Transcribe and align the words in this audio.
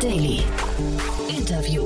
Daily. 0.00 0.44
Interview. 1.28 1.82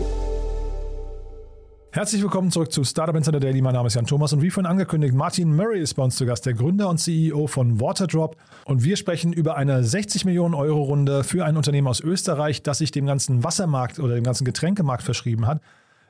Herzlich 1.93 2.21
willkommen 2.21 2.51
zurück 2.51 2.71
zu 2.71 2.85
Startup 2.85 3.17
Insider 3.17 3.41
Daily. 3.41 3.63
Mein 3.63 3.73
Name 3.73 3.87
ist 3.87 3.95
Jan 3.95 4.05
Thomas 4.05 4.35
und 4.35 4.43
wie 4.43 4.51
vorhin 4.51 4.71
angekündigt, 4.71 5.15
Martin 5.15 5.57
Murray 5.57 5.81
ist 5.81 5.95
bei 5.95 6.03
uns 6.03 6.17
zu 6.17 6.27
Gast, 6.27 6.45
der 6.45 6.53
Gründer 6.53 6.91
und 6.91 6.99
CEO 6.99 7.47
von 7.47 7.81
Waterdrop. 7.81 8.37
Und 8.67 8.85
wir 8.85 8.99
sprechen 8.99 9.33
über 9.33 9.57
eine 9.57 9.83
60 9.83 10.27
Millionen 10.27 10.55
Euro 10.55 10.83
Runde 10.83 11.25
für 11.25 11.47
ein 11.47 11.57
Unternehmen 11.57 11.89
aus 11.89 12.01
Österreich, 12.01 12.63
das 12.63 12.79
sich 12.79 12.91
dem 12.91 13.07
ganzen 13.07 13.45
Wassermarkt 13.45 13.99
oder 13.99 14.15
dem 14.15 14.25
ganzen 14.25 14.45
Getränkemarkt 14.45 15.03
verschrieben 15.03 15.47
hat. 15.47 15.63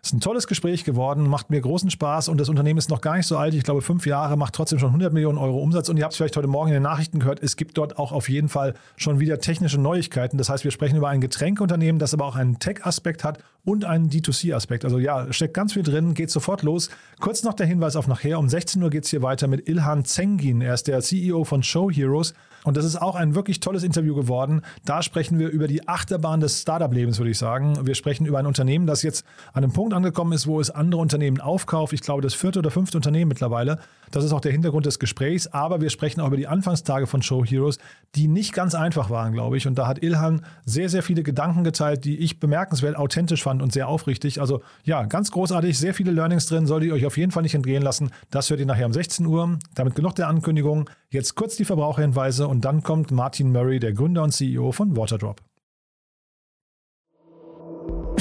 Ist 0.05 0.15
ein 0.15 0.21
tolles 0.21 0.49
Gespräch 0.49 0.83
geworden, 0.83 1.29
macht 1.29 1.51
mir 1.51 1.61
großen 1.61 1.89
Spaß 1.89 2.27
und 2.27 2.41
das 2.41 2.49
Unternehmen 2.49 2.77
ist 2.77 2.91
noch 2.91 3.01
gar 3.01 3.17
nicht 3.17 3.29
so 3.29 3.37
alt. 3.37 3.55
Ich 3.55 3.63
glaube, 3.63 3.83
fünf 3.83 4.05
Jahre, 4.05 4.37
macht 4.37 4.53
trotzdem 4.53 4.81
schon 4.81 4.89
100 4.89 5.13
Millionen 5.13 5.39
Euro 5.39 5.59
Umsatz. 5.59 5.89
Und 5.89 5.97
ihr 5.97 6.03
habt 6.03 6.13
es 6.13 6.17
vielleicht 6.17 6.37
heute 6.37 6.49
Morgen 6.49 6.71
in 6.71 6.75
den 6.75 6.83
Nachrichten 6.83 7.21
gehört, 7.21 7.41
es 7.41 7.55
gibt 7.55 7.79
dort 7.79 8.01
auch 8.01 8.11
auf 8.11 8.29
jeden 8.29 8.49
Fall 8.49 8.75
schon 8.97 9.21
wieder 9.21 9.39
technische 9.39 9.81
Neuigkeiten. 9.81 10.39
Das 10.39 10.49
heißt, 10.49 10.65
wir 10.65 10.73
sprechen 10.73 10.97
über 10.97 11.09
ein 11.09 11.21
Getränkeunternehmen, 11.21 12.01
das 12.01 12.15
aber 12.15 12.25
auch 12.25 12.35
einen 12.35 12.59
Tech-Aspekt 12.59 13.23
hat 13.23 13.39
und 13.65 13.85
einen 13.85 14.11
D2C-Aspekt. 14.11 14.85
Also 14.85 14.99
ja, 14.99 15.33
steckt 15.33 15.55
ganz 15.55 15.75
viel 15.75 15.85
drin, 15.85 16.15
geht 16.15 16.33
sofort 16.33 16.63
los. 16.63 16.91
Kurz 17.21 17.45
noch 17.45 17.55
der 17.55 17.67
Hinweis 17.67 17.95
auf 17.95 18.09
nachher. 18.09 18.41
Um 18.41 18.49
16 18.49 18.83
Uhr 18.83 18.91
geht 18.91 19.05
es 19.05 19.11
hier 19.11 19.23
weiter 19.23 19.47
mit 19.47 19.69
Ilhan 19.69 20.05
Zengin. 20.05 20.63
Er 20.63 20.75
ist 20.75 20.89
der 20.89 21.01
CEO 21.01 21.45
von 21.45 21.63
Show 21.63 21.93
Heroes. 21.93 22.35
Und 22.65 22.77
das 22.77 22.85
ist 22.85 23.01
auch 23.01 23.15
ein 23.15 23.35
wirklich 23.35 23.61
tolles 23.61 23.83
Interview 23.83 24.15
geworden. 24.15 24.63
Da 24.85 25.03
sprechen 25.03 25.39
wir 25.39 25.49
über 25.49 25.67
die 25.67 25.89
Achterbahn 25.89 26.41
des 26.41 26.61
Startup-Lebens, 26.61 27.19
würde 27.19 27.31
ich 27.31 27.39
sagen. 27.39 27.87
Wir 27.87 27.95
sprechen 27.95 28.27
über 28.27 28.39
ein 28.39 28.47
Unternehmen, 28.47 28.87
das 28.87 29.03
jetzt 29.03 29.25
an 29.53 29.65
einem 29.65 29.73
Punkt 29.73 29.95
angekommen 29.95 30.33
ist, 30.33 30.47
wo 30.47 30.61
es 30.61 30.71
andere 30.71 31.01
Unternehmen 31.01 31.41
aufkauft. 31.41 31.93
Ich 31.93 32.03
glaube, 32.03 32.23
das 32.23 32.35
vierte 32.35 32.61
oder 32.61 32.71
fünfte 32.71 32.97
Unternehmen 32.97 33.29
mittlerweile. 33.29 33.79
Das 34.13 34.25
ist 34.25 34.33
auch 34.33 34.41
der 34.41 34.53
Hintergrund 34.53 34.87
des 34.87 34.99
Gesprächs. 34.99 35.49
Aber 35.49 35.81
wir 35.81 35.91
sprechen 35.91 36.21
auch 36.21 36.29
über 36.29 36.37
die 36.37 36.47
Anfangstage 36.47 37.07
von 37.07 37.23
Show 37.23 37.45
Heroes, 37.45 37.79
die 38.15 38.29
nicht 38.29 38.53
ganz 38.53 38.75
einfach 38.75 39.11
waren, 39.11 39.33
glaube 39.33 39.57
ich. 39.57 39.67
Und 39.67 39.77
da 39.77 39.87
hat 39.87 40.03
Ilhan 40.03 40.45
sehr, 40.65 40.89
sehr 40.89 41.03
viele 41.03 41.23
Gedanken 41.23 41.65
geteilt, 41.65 42.05
die 42.05 42.19
ich 42.19 42.39
bemerkenswert 42.39 42.97
authentisch 42.97 43.43
fand 43.43 43.63
und 43.63 43.73
sehr 43.73 43.89
aufrichtig. 43.89 44.41
Also 44.41 44.63
ja, 44.85 45.05
ganz 45.05 45.31
großartig, 45.31 45.79
sehr 45.79 45.95
viele 45.95 46.13
Learnings 46.13 46.47
drin, 46.47 46.67
solltet 46.67 46.89
ihr 46.89 46.95
euch 46.95 47.07
auf 47.07 47.17
jeden 47.17 47.33
Fall 47.33 47.43
nicht 47.43 47.55
entgehen 47.55 47.83
lassen. 47.83 48.11
Das 48.31 48.51
hört 48.51 48.61
ihr 48.61 48.67
nachher 48.67 48.87
um 48.87 48.93
16 48.93 49.27
Uhr. 49.27 49.59
Damit 49.75 49.95
genug 49.95 50.15
der 50.15 50.29
Ankündigung. 50.29 50.89
Jetzt 51.11 51.35
kurz 51.35 51.57
die 51.57 51.65
Verbraucherhinweise 51.65 52.49
und 52.53 52.67
dann 52.67 52.83
kommt 52.83 53.11
Martin 53.11 53.51
Murray, 53.51 53.81
der 53.81 53.95
Gründer 53.95 54.23
und 54.23 54.31
CEO 54.31 54.73
von 54.73 54.95
Waterdrop. 54.95 55.41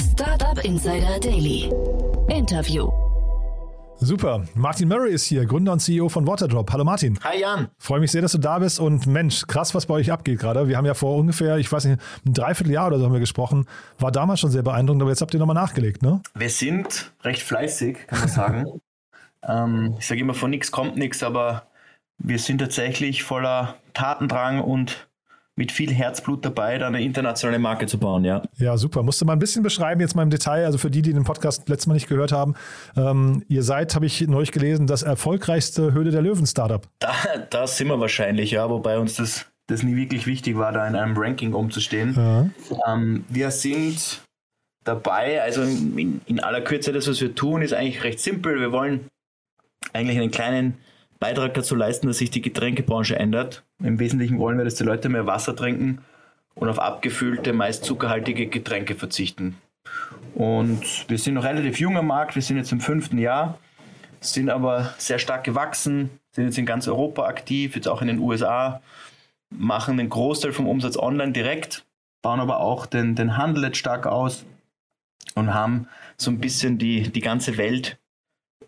Startup 0.00 0.64
Insider 0.64 1.20
Daily. 1.20 1.70
Interview. 2.30 2.90
Super. 3.96 4.46
Martin 4.54 4.88
Murray 4.88 5.12
ist 5.12 5.26
hier, 5.26 5.44
Gründer 5.44 5.74
und 5.74 5.80
CEO 5.80 6.08
von 6.08 6.26
Waterdrop. 6.26 6.72
Hallo 6.72 6.82
Martin. 6.82 7.18
Hi 7.22 7.40
Jan. 7.40 7.68
Freue 7.76 8.00
mich 8.00 8.10
sehr, 8.10 8.22
dass 8.22 8.32
du 8.32 8.38
da 8.38 8.58
bist 8.58 8.80
und 8.80 9.06
Mensch, 9.06 9.46
krass, 9.46 9.74
was 9.74 9.84
bei 9.84 9.94
euch 9.94 10.10
abgeht 10.10 10.40
gerade. 10.40 10.66
Wir 10.66 10.78
haben 10.78 10.86
ja 10.86 10.94
vor 10.94 11.14
ungefähr, 11.16 11.58
ich 11.58 11.70
weiß 11.70 11.84
nicht, 11.84 12.00
ein 12.24 12.32
Dreivierteljahr 12.32 12.86
oder 12.86 12.98
so 12.98 13.04
haben 13.04 13.12
wir 13.12 13.20
gesprochen. 13.20 13.66
War 13.98 14.12
damals 14.12 14.40
schon 14.40 14.50
sehr 14.50 14.62
beeindruckend, 14.62 15.02
aber 15.02 15.10
jetzt 15.10 15.20
habt 15.20 15.34
ihr 15.34 15.40
nochmal 15.40 15.54
nachgelegt, 15.54 16.00
ne? 16.00 16.22
Wir 16.34 16.48
sind 16.48 17.12
recht 17.22 17.42
fleißig, 17.42 18.06
kann 18.06 18.20
man 18.20 18.28
sagen. 18.28 18.66
ähm, 19.46 19.96
ich 19.98 20.06
sage 20.06 20.22
immer, 20.22 20.32
von 20.32 20.48
nichts 20.48 20.72
kommt 20.72 20.96
nichts, 20.96 21.22
aber 21.22 21.66
wir 22.22 22.38
sind 22.38 22.58
tatsächlich 22.58 23.22
voller 23.22 23.76
Tatendrang 23.94 24.60
und 24.60 25.08
mit 25.54 25.70
viel 25.70 25.92
Herzblut 25.92 26.44
dabei, 26.44 26.78
da 26.78 26.86
eine 26.86 27.02
internationale 27.02 27.58
Marke 27.58 27.86
zu 27.86 27.98
bauen, 27.98 28.24
ja. 28.24 28.42
Ja, 28.56 28.78
super. 28.78 29.02
Musst 29.02 29.20
du 29.20 29.26
mal 29.26 29.34
ein 29.34 29.38
bisschen 29.38 29.62
beschreiben, 29.62 30.00
jetzt 30.00 30.16
mal 30.16 30.22
im 30.22 30.30
Detail, 30.30 30.64
also 30.64 30.78
für 30.78 30.90
die, 30.90 31.02
die 31.02 31.12
den 31.12 31.24
Podcast 31.24 31.68
letztes 31.68 31.86
Mal 31.88 31.94
nicht 31.94 32.08
gehört 32.08 32.32
haben. 32.32 32.54
Ähm, 32.96 33.44
ihr 33.48 33.62
seid, 33.62 33.94
habe 33.94 34.06
ich 34.06 34.22
neulich 34.22 34.52
gelesen, 34.52 34.86
das 34.86 35.02
erfolgreichste 35.02 35.92
Höhle 35.92 36.10
der 36.10 36.22
Löwen-Startup. 36.22 36.86
Da, 37.00 37.12
da 37.50 37.66
sind 37.66 37.88
wir 37.88 38.00
wahrscheinlich, 38.00 38.52
ja, 38.52 38.70
wobei 38.70 38.98
uns 38.98 39.16
das, 39.16 39.44
das 39.66 39.82
nie 39.82 39.94
wirklich 39.94 40.26
wichtig 40.26 40.56
war, 40.56 40.72
da 40.72 40.88
in 40.88 40.96
einem 40.96 41.18
Ranking 41.18 41.52
umzustehen. 41.52 42.14
Ja. 42.16 42.48
Ähm, 42.90 43.26
wir 43.28 43.50
sind 43.50 44.22
dabei, 44.84 45.42
also 45.42 45.62
in, 45.62 46.22
in 46.24 46.40
aller 46.40 46.62
Kürze, 46.62 46.92
das, 46.92 47.06
was 47.08 47.20
wir 47.20 47.34
tun, 47.34 47.60
ist 47.60 47.74
eigentlich 47.74 48.04
recht 48.04 48.20
simpel. 48.20 48.58
Wir 48.58 48.72
wollen 48.72 49.06
eigentlich 49.92 50.18
einen 50.18 50.30
kleinen 50.30 50.78
Beitrag 51.22 51.54
dazu 51.54 51.76
leisten, 51.76 52.08
dass 52.08 52.18
sich 52.18 52.30
die 52.30 52.42
Getränkebranche 52.42 53.14
ändert. 53.14 53.62
Im 53.80 54.00
Wesentlichen 54.00 54.40
wollen 54.40 54.58
wir, 54.58 54.64
dass 54.64 54.74
die 54.74 54.82
Leute 54.82 55.08
mehr 55.08 55.24
Wasser 55.24 55.54
trinken 55.54 55.98
und 56.56 56.68
auf 56.68 56.80
abgefüllte, 56.80 57.52
meist 57.52 57.84
zuckerhaltige 57.84 58.48
Getränke 58.48 58.96
verzichten. 58.96 59.56
Und 60.34 60.82
wir 61.08 61.18
sind 61.18 61.34
noch 61.34 61.44
relativ 61.44 61.78
junger 61.78 62.02
Markt, 62.02 62.34
wir 62.34 62.42
sind 62.42 62.56
jetzt 62.56 62.72
im 62.72 62.80
fünften 62.80 63.18
Jahr, 63.18 63.56
sind 64.20 64.50
aber 64.50 64.94
sehr 64.98 65.20
stark 65.20 65.44
gewachsen, 65.44 66.10
sind 66.32 66.46
jetzt 66.46 66.58
in 66.58 66.66
ganz 66.66 66.88
Europa 66.88 67.24
aktiv, 67.24 67.76
jetzt 67.76 67.86
auch 67.86 68.02
in 68.02 68.08
den 68.08 68.18
USA, 68.18 68.82
machen 69.48 69.98
den 69.98 70.08
Großteil 70.08 70.50
vom 70.50 70.66
Umsatz 70.66 70.96
online 70.96 71.30
direkt, 71.30 71.84
bauen 72.22 72.40
aber 72.40 72.58
auch 72.58 72.84
den, 72.84 73.14
den 73.14 73.36
Handel 73.36 73.62
jetzt 73.62 73.78
stark 73.78 74.08
aus 74.08 74.44
und 75.36 75.54
haben 75.54 75.86
so 76.16 76.32
ein 76.32 76.40
bisschen 76.40 76.78
die, 76.78 77.12
die 77.12 77.20
ganze 77.20 77.58
Welt 77.58 77.96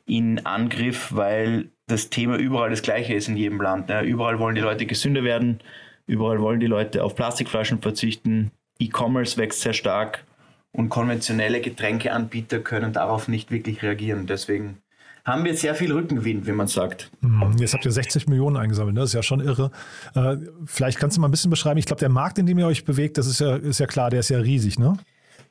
in 0.07 0.47
Angriff, 0.47 1.09
weil 1.17 1.71
das 1.87 2.11
Thema 2.11 2.37
überall 2.37 2.71
das 2.71 2.83
gleiche 2.83 3.15
ist 3.15 3.29
in 3.29 3.37
jedem 3.37 3.61
Land. 3.61 3.89
Ne? 3.89 4.03
Überall 4.03 4.39
wollen 4.39 4.55
die 4.55 4.61
Leute 4.61 4.87
gesünder 4.87 5.25
werden, 5.25 5.61
überall 6.07 6.41
wollen 6.41 6.61
die 6.61 6.67
Leute 6.67 7.05
auf 7.05 7.15
Plastikflaschen 7.15 7.83
verzichten. 7.83 8.51
E-Commerce 8.79 9.37
wächst 9.37 9.61
sehr 9.61 9.73
stark 9.73 10.25
und 10.73 10.89
konventionelle 10.89 11.61
Getränkeanbieter 11.61 12.61
können 12.61 12.93
darauf 12.93 13.29
nicht 13.29 13.51
wirklich 13.51 13.83
reagieren. 13.83 14.27
Deswegen 14.27 14.79
haben 15.25 15.45
wir 15.45 15.57
sehr 15.57 15.75
viel 15.75 15.93
Rückenwind, 15.93 16.47
wie 16.47 16.53
man 16.53 16.67
sagt. 16.67 17.11
Hm, 17.21 17.57
jetzt 17.59 17.73
habt 17.73 17.85
ihr 17.85 17.93
60 17.93 18.27
Millionen 18.27 18.57
eingesammelt, 18.57 18.95
ne? 18.95 19.01
das 19.01 19.11
ist 19.11 19.15
ja 19.15 19.23
schon 19.23 19.41
irre. 19.41 19.71
Äh, 20.15 20.37
vielleicht 20.67 20.99
kannst 20.99 21.17
du 21.17 21.21
mal 21.21 21.29
ein 21.29 21.31
bisschen 21.31 21.51
beschreiben, 21.51 21.79
ich 21.79 21.87
glaube, 21.87 22.01
der 22.01 22.09
Markt, 22.09 22.39
in 22.39 22.47
dem 22.47 22.59
ihr 22.59 22.67
euch 22.67 22.85
bewegt, 22.85 23.17
das 23.17 23.27
ist 23.27 23.41
ja, 23.41 23.57
ist 23.57 23.81
ja 23.81 23.87
klar, 23.87 24.11
der 24.11 24.21
ist 24.21 24.29
ja 24.29 24.39
riesig, 24.39 24.79
ne? 24.79 24.95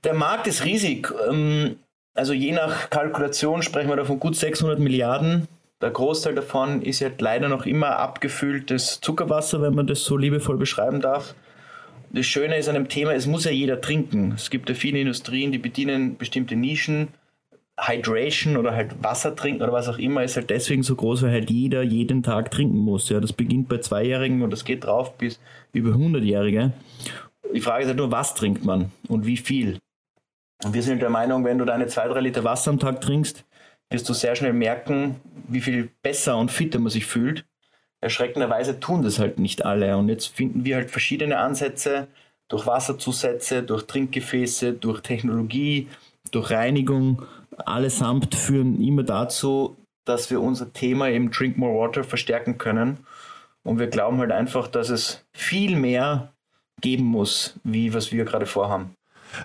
Der 0.04 0.14
Markt 0.14 0.48
ist 0.48 0.66
riesig. 0.66 1.12
Ähm, 1.30 1.78
also 2.14 2.34
je 2.34 2.52
nach 2.52 2.90
Kalkulation 2.90 3.64
sprechen 3.64 3.90
wir 3.90 3.96
da 3.96 4.06
von 4.06 4.20
gut 4.20 4.36
600 4.36 4.80
Milliarden. 4.80 5.48
Der 5.84 5.92
Großteil 5.92 6.34
davon 6.34 6.82
ist 6.82 7.02
ja 7.02 7.10
leider 7.20 7.50
noch 7.50 7.66
immer 7.66 7.98
abgefülltes 7.98 9.02
Zuckerwasser, 9.02 9.62
wenn 9.62 9.76
man 9.76 9.86
das 9.86 10.06
so 10.06 10.16
liebevoll 10.16 10.56
beschreiben 10.56 11.02
darf. 11.02 11.36
Das 12.10 12.26
Schöne 12.26 12.56
ist 12.56 12.70
an 12.70 12.76
dem 12.76 12.88
Thema, 12.88 13.14
es 13.14 13.28
muss 13.28 13.44
ja 13.44 13.52
jeder 13.52 13.82
trinken. 13.82 14.32
Es 14.34 14.50
gibt 14.50 14.70
ja 14.70 14.76
viele 14.76 15.00
Industrien, 15.00 15.52
die 15.52 15.58
bedienen 15.58 16.16
bestimmte 16.16 16.56
Nischen. 16.56 17.10
Hydration 17.78 18.56
oder 18.56 18.74
halt 18.74 19.04
Wasser 19.04 19.36
trinken 19.36 19.62
oder 19.62 19.74
was 19.74 19.90
auch 19.90 19.98
immer 19.98 20.24
ist 20.24 20.38
halt 20.38 20.52
deswegen 20.52 20.84
so 20.84 20.96
groß, 20.96 21.24
weil 21.24 21.32
halt 21.32 21.50
jeder 21.50 21.82
jeden 21.82 22.24
Tag 22.24 22.50
trinken 22.50 22.78
muss. 22.78 23.10
Ja, 23.10 23.20
das 23.20 23.34
beginnt 23.34 23.68
bei 23.68 23.80
Zweijährigen 23.80 24.42
und 24.42 24.52
das 24.52 24.64
geht 24.64 24.86
drauf 24.86 25.18
bis 25.18 25.38
über 25.74 25.90
100-Jährige. 25.90 26.72
Die 27.54 27.60
Frage 27.60 27.82
ist 27.82 27.88
halt 27.88 27.98
nur, 27.98 28.12
was 28.12 28.36
trinkt 28.36 28.64
man 28.64 28.92
und 29.10 29.26
wie 29.26 29.38
viel? 29.38 29.80
Und 30.64 30.74
wir 30.74 30.84
sind 30.84 31.02
der 31.02 31.10
Meinung, 31.10 31.44
wenn 31.44 31.58
du 31.58 31.66
deine 31.66 31.88
zwei, 31.88 32.08
drei 32.08 32.22
Liter 32.22 32.46
Wasser 32.46 32.72
am 32.72 32.80
Tag 32.80 33.02
trinkst, 33.02 33.44
wirst 33.94 34.09
du 34.09 34.14
sehr 34.14 34.36
schnell 34.36 34.54
merken, 34.54 35.22
wie 35.48 35.62
viel 35.62 35.90
besser 36.02 36.38
und 36.38 36.52
fitter 36.52 36.80
man 36.80 36.90
sich 36.90 37.06
fühlt. 37.06 37.46
Erschreckenderweise 38.02 38.80
tun 38.80 39.04
das 39.04 39.20
halt 39.20 39.40
nicht 39.40 39.66
alle. 39.66 39.96
Und 39.96 40.09
jetzt 40.09 40.28
finden 40.28 40.66
wir 40.66 40.76
halt 40.76 40.92
verschiedene 40.92 41.38
Ansätze 41.38 42.08
durch 42.50 42.68
Wasserzusätze, 42.68 43.64
durch 43.64 43.84
Trinkgefäße, 43.88 44.74
durch 44.74 45.02
Technologie, 45.02 45.88
durch 46.32 46.52
Reinigung. 46.52 47.24
Allesamt 47.58 48.36
führen 48.36 48.82
immer 48.82 49.03
dazu, 49.03 49.78
dass 50.06 50.30
wir 50.30 50.42
unser 50.42 50.74
Thema 50.74 51.09
eben 51.09 51.32
Drink 51.32 51.58
More 51.58 51.80
Water 51.80 52.03
verstärken 52.03 52.58
können. 52.58 52.98
Und 53.64 53.80
wir 53.80 53.88
glauben 53.88 54.18
halt 54.18 54.32
einfach, 54.32 54.68
dass 54.68 54.90
es 54.90 55.26
viel 55.32 55.78
mehr 55.78 56.34
geben 56.82 57.06
muss, 57.06 57.59
wie 57.64 57.94
was 57.94 58.12
wir 58.12 58.26
gerade 58.26 58.46
vorhaben. 58.46 58.96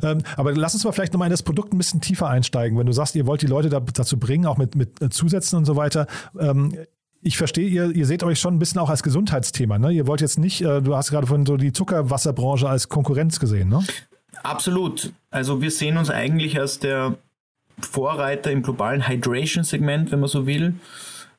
Ähm, 0.03 0.23
aber 0.37 0.55
lass 0.55 0.75
uns 0.75 0.85
mal 0.85 0.93
vielleicht 0.93 1.13
nochmal 1.13 1.27
in 1.27 1.33
das 1.33 1.43
Produkt 1.43 1.73
ein 1.73 1.79
bisschen 1.79 2.01
tiefer 2.01 2.29
einsteigen. 2.29 2.79
Wenn 2.79 2.87
du 2.87 2.93
sagst, 2.93 3.15
ihr 3.15 3.27
wollt 3.27 3.43
die 3.43 3.47
Leute 3.47 3.69
da, 3.69 3.81
dazu 3.81 4.19
bringen, 4.19 4.47
auch 4.47 4.57
mit, 4.57 4.75
mit 4.75 5.01
äh, 5.03 5.11
Zusätzen 5.11 5.59
und 5.59 5.65
so 5.65 5.77
weiter. 5.77 6.07
Ähm, 6.39 6.73
ich 7.21 7.37
verstehe, 7.37 7.69
ihr, 7.69 7.91
ihr 7.91 8.07
seht 8.07 8.23
euch 8.23 8.39
schon 8.39 8.55
ein 8.55 8.59
bisschen 8.59 8.81
auch 8.81 8.91
als 8.91 9.03
Gesundheitsthema. 9.03 9.79
Ne? 9.79 9.93
Ihr 9.93 10.07
wollt 10.07 10.21
jetzt 10.21 10.39
nicht, 10.39 10.61
äh, 10.63 10.81
du 10.81 10.95
hast 10.95 11.11
gerade 11.11 11.27
von 11.27 11.45
so 11.45 11.57
die 11.57 11.73
Zuckerwasserbranche 11.73 12.69
als 12.69 12.89
Konkurrenz 12.89 13.41
gesehen, 13.41 13.69
ne? 13.69 13.85
Absolut. 14.43 15.13
Also 15.31 15.61
wir 15.61 15.71
sehen 15.71 15.97
uns 15.97 16.11
eigentlich 16.11 16.59
als 16.61 16.79
der 16.79 17.19
Vorreiter 17.81 18.51
im 18.51 18.63
globalen 18.63 19.09
Hydration-Segment, 19.09 20.13
wenn 20.13 20.21
man 20.21 20.29
so 20.29 20.47
will. 20.47 20.75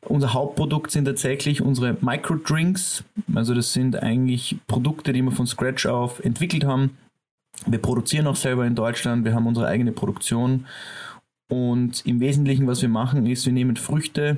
Unser 0.01 0.33
Hauptprodukt 0.33 0.91
sind 0.91 1.05
tatsächlich 1.05 1.61
unsere 1.61 1.97
Microdrinks. 2.01 3.03
Also 3.35 3.53
das 3.53 3.73
sind 3.73 4.01
eigentlich 4.01 4.57
Produkte, 4.67 5.11
die 5.11 5.21
wir 5.21 5.31
von 5.31 5.47
Scratch 5.47 5.85
auf 5.85 6.23
entwickelt 6.23 6.63
haben, 6.63 6.97
wir 7.65 7.79
produzieren 7.79 8.27
auch 8.27 8.35
selber 8.35 8.65
in 8.65 8.75
Deutschland, 8.75 9.25
wir 9.25 9.33
haben 9.33 9.47
unsere 9.47 9.67
eigene 9.67 9.91
Produktion 9.91 10.65
und 11.49 12.05
im 12.05 12.19
Wesentlichen, 12.19 12.67
was 12.67 12.81
wir 12.81 12.89
machen, 12.89 13.25
ist, 13.25 13.45
wir 13.45 13.53
nehmen 13.53 13.75
Früchte 13.75 14.37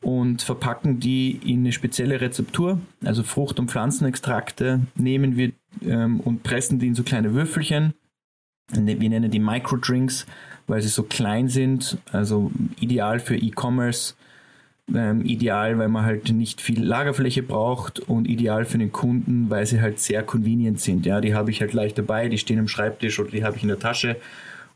und 0.00 0.42
verpacken 0.42 1.00
die 1.00 1.40
in 1.44 1.60
eine 1.60 1.72
spezielle 1.72 2.20
Rezeptur, 2.20 2.78
also 3.04 3.22
Frucht- 3.22 3.58
und 3.58 3.70
Pflanzenextrakte, 3.70 4.80
nehmen 4.96 5.36
wir 5.36 5.52
ähm, 5.82 6.20
und 6.20 6.42
pressen 6.42 6.78
die 6.78 6.88
in 6.88 6.94
so 6.94 7.04
kleine 7.04 7.34
Würfelchen. 7.34 7.94
Ne, 8.72 9.00
wir 9.00 9.08
nennen 9.08 9.30
die 9.30 9.40
Microdrinks, 9.40 10.26
weil 10.66 10.82
sie 10.82 10.88
so 10.88 11.04
klein 11.04 11.48
sind, 11.48 11.98
also 12.12 12.50
ideal 12.80 13.20
für 13.20 13.36
E-Commerce. 13.36 14.14
Ähm, 14.92 15.24
ideal, 15.24 15.78
weil 15.78 15.88
man 15.88 16.04
halt 16.04 16.30
nicht 16.30 16.60
viel 16.60 16.84
Lagerfläche 16.84 17.42
braucht 17.42 18.00
und 18.00 18.28
ideal 18.28 18.66
für 18.66 18.76
den 18.76 18.92
Kunden, 18.92 19.48
weil 19.48 19.64
sie 19.64 19.80
halt 19.80 19.98
sehr 19.98 20.22
convenient 20.22 20.78
sind. 20.78 21.06
Ja, 21.06 21.22
die 21.22 21.34
habe 21.34 21.50
ich 21.50 21.62
halt 21.62 21.72
leicht 21.72 21.96
dabei, 21.96 22.28
die 22.28 22.36
stehen 22.36 22.58
im 22.58 22.68
Schreibtisch 22.68 23.18
oder 23.18 23.30
die 23.30 23.44
habe 23.44 23.56
ich 23.56 23.62
in 23.62 23.68
der 23.68 23.78
Tasche 23.78 24.16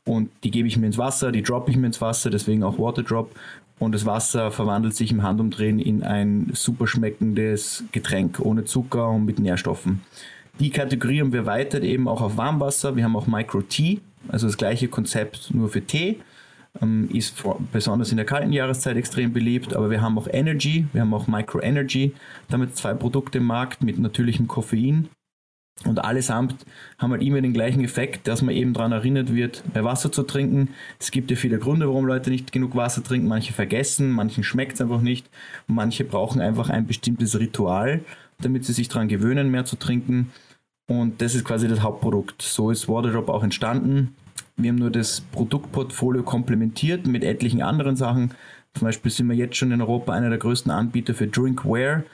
und 0.07 0.31
die 0.45 0.51
gebe 0.51 0.67
ich 0.67 0.79
mir 0.79 0.87
ins 0.87 0.97
Wasser, 0.97 1.31
die 1.31 1.43
droppe 1.43 1.71
ich 1.71 1.77
mir 1.77 1.89
ins 1.89 2.01
Wasser, 2.01 2.31
deswegen 2.31 2.63
auch 2.63 2.79
Waterdrop 2.79 3.35
und 3.79 3.95
das 3.95 4.07
Wasser 4.07 4.51
verwandelt 4.51 4.97
sich 4.97 5.13
im 5.13 5.23
Handumdrehen 5.23 5.79
in 5.79 6.03
ein 6.03 6.51
super 6.55 6.87
schmeckendes 6.87 7.85
Getränk 7.93 8.41
ohne 8.41 8.65
Zucker 8.65 9.11
und 9.11 9.27
mit 9.27 9.39
Nährstoffen. 9.39 10.01
Die 10.59 10.71
Kategorie 10.71 11.21
haben 11.21 11.33
wir 11.33 11.41
erweitert 11.41 11.85
eben 11.85 12.09
auch 12.09 12.21
auf 12.21 12.37
Warmwasser. 12.37 12.97
Wir 12.97 13.05
haben 13.05 13.15
auch 13.15 13.29
Micro 13.29 13.63
Tea, 13.63 14.01
also 14.27 14.47
das 14.47 14.57
gleiche 14.57 14.89
Konzept 14.89 15.55
nur 15.55 15.69
für 15.69 15.83
Tee. 15.83 16.19
Ähm, 16.81 17.09
ist 17.13 17.43
besonders 17.73 18.11
in 18.11 18.19
der 18.19 18.27
kalten 18.27 18.53
Jahreszeit 18.53 18.97
extrem 18.97 19.33
beliebt, 19.33 19.75
aber 19.75 19.91
wir 19.91 20.01
haben 20.01 20.19
auch 20.19 20.29
Energy, 20.31 20.87
wir 20.93 21.01
haben 21.01 21.15
auch 21.15 21.27
Micro 21.27 21.61
Energy, 21.61 22.13
damit 22.49 22.77
zwei 22.77 22.95
Produkte 22.95 23.39
im 23.39 23.45
Markt 23.45 23.83
mit 23.83 23.99
natürlichem 23.99 24.47
Koffein. 24.47 25.09
Und 25.85 26.05
allesamt 26.05 26.67
haben 26.99 27.13
halt 27.13 27.23
immer 27.23 27.41
den 27.41 27.53
gleichen 27.53 27.85
Effekt, 27.85 28.27
dass 28.27 28.43
man 28.43 28.55
eben 28.55 28.73
daran 28.73 28.93
erinnert 28.93 29.33
wird, 29.33 29.63
mehr 29.75 29.85
Wasser 29.85 30.11
zu 30.11 30.25
trinken. 30.25 30.71
Es 30.99 31.13
gibt 31.13 31.31
ja 31.31 31.37
viele 31.37 31.59
Gründe, 31.59 31.87
warum 31.87 32.05
Leute 32.05 32.31
nicht 32.31 32.51
genug 32.51 32.75
Wasser 32.75 33.03
trinken. 33.03 33.29
Manche 33.29 33.53
vergessen, 33.53 34.11
manchen 34.11 34.43
schmeckt 34.43 34.75
es 34.75 34.81
einfach 34.81 35.01
nicht. 35.01 35.31
Manche 35.69 36.05
brauchen 36.05 36.41
einfach 36.41 36.69
ein 36.69 36.87
bestimmtes 36.87 37.39
Ritual, 37.39 38.01
damit 38.41 38.65
sie 38.65 38.73
sich 38.73 38.89
daran 38.89 39.09
gewöhnen, 39.09 39.51
mehr 39.51 39.65
zu 39.65 39.77
trinken. 39.77 40.33
Und 40.89 41.23
das 41.23 41.35
ist 41.35 41.45
quasi 41.45 41.69
das 41.69 41.81
Hauptprodukt. 41.81 42.43
So 42.43 42.71
ist 42.71 42.89
Waterdrop 42.89 43.29
auch 43.29 43.45
entstanden. 43.45 44.17
Wir 44.59 44.71
haben 44.71 44.77
nur 44.79 44.91
das 44.91 45.21
Produktportfolio 45.21 46.25
komplementiert 46.25 47.07
mit 47.07 47.23
etlichen 47.23 47.63
anderen 47.63 47.95
Sachen. 47.95 48.35
Zum 48.75 48.87
Beispiel 48.87 49.13
sind 49.13 49.29
wir 49.29 49.37
jetzt 49.37 49.57
schon 49.57 49.71
in 49.71 49.81
Europa 49.81 50.13
einer 50.13 50.31
der 50.31 50.39
größten 50.39 50.73
Anbieter 50.73 51.15
für 51.15 51.29
Drinkware. 51.29 52.05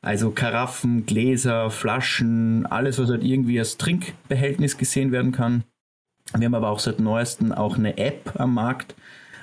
Also 0.00 0.30
Karaffen, 0.30 1.04
Gläser, 1.04 1.70
Flaschen, 1.70 2.64
alles, 2.64 2.98
was 2.98 3.10
halt 3.10 3.22
irgendwie 3.22 3.58
als 3.58 3.76
Trinkbehältnis 3.76 4.78
gesehen 4.78 5.12
werden 5.12 5.32
kann. 5.32 5.64
Wir 6.34 6.46
haben 6.46 6.54
aber 6.54 6.70
auch 6.70 6.78
seit 6.78 7.00
neuestem 7.00 7.52
auch 7.52 7.76
eine 7.76 7.98
App 7.98 8.32
am 8.40 8.54
Markt, 8.54 8.94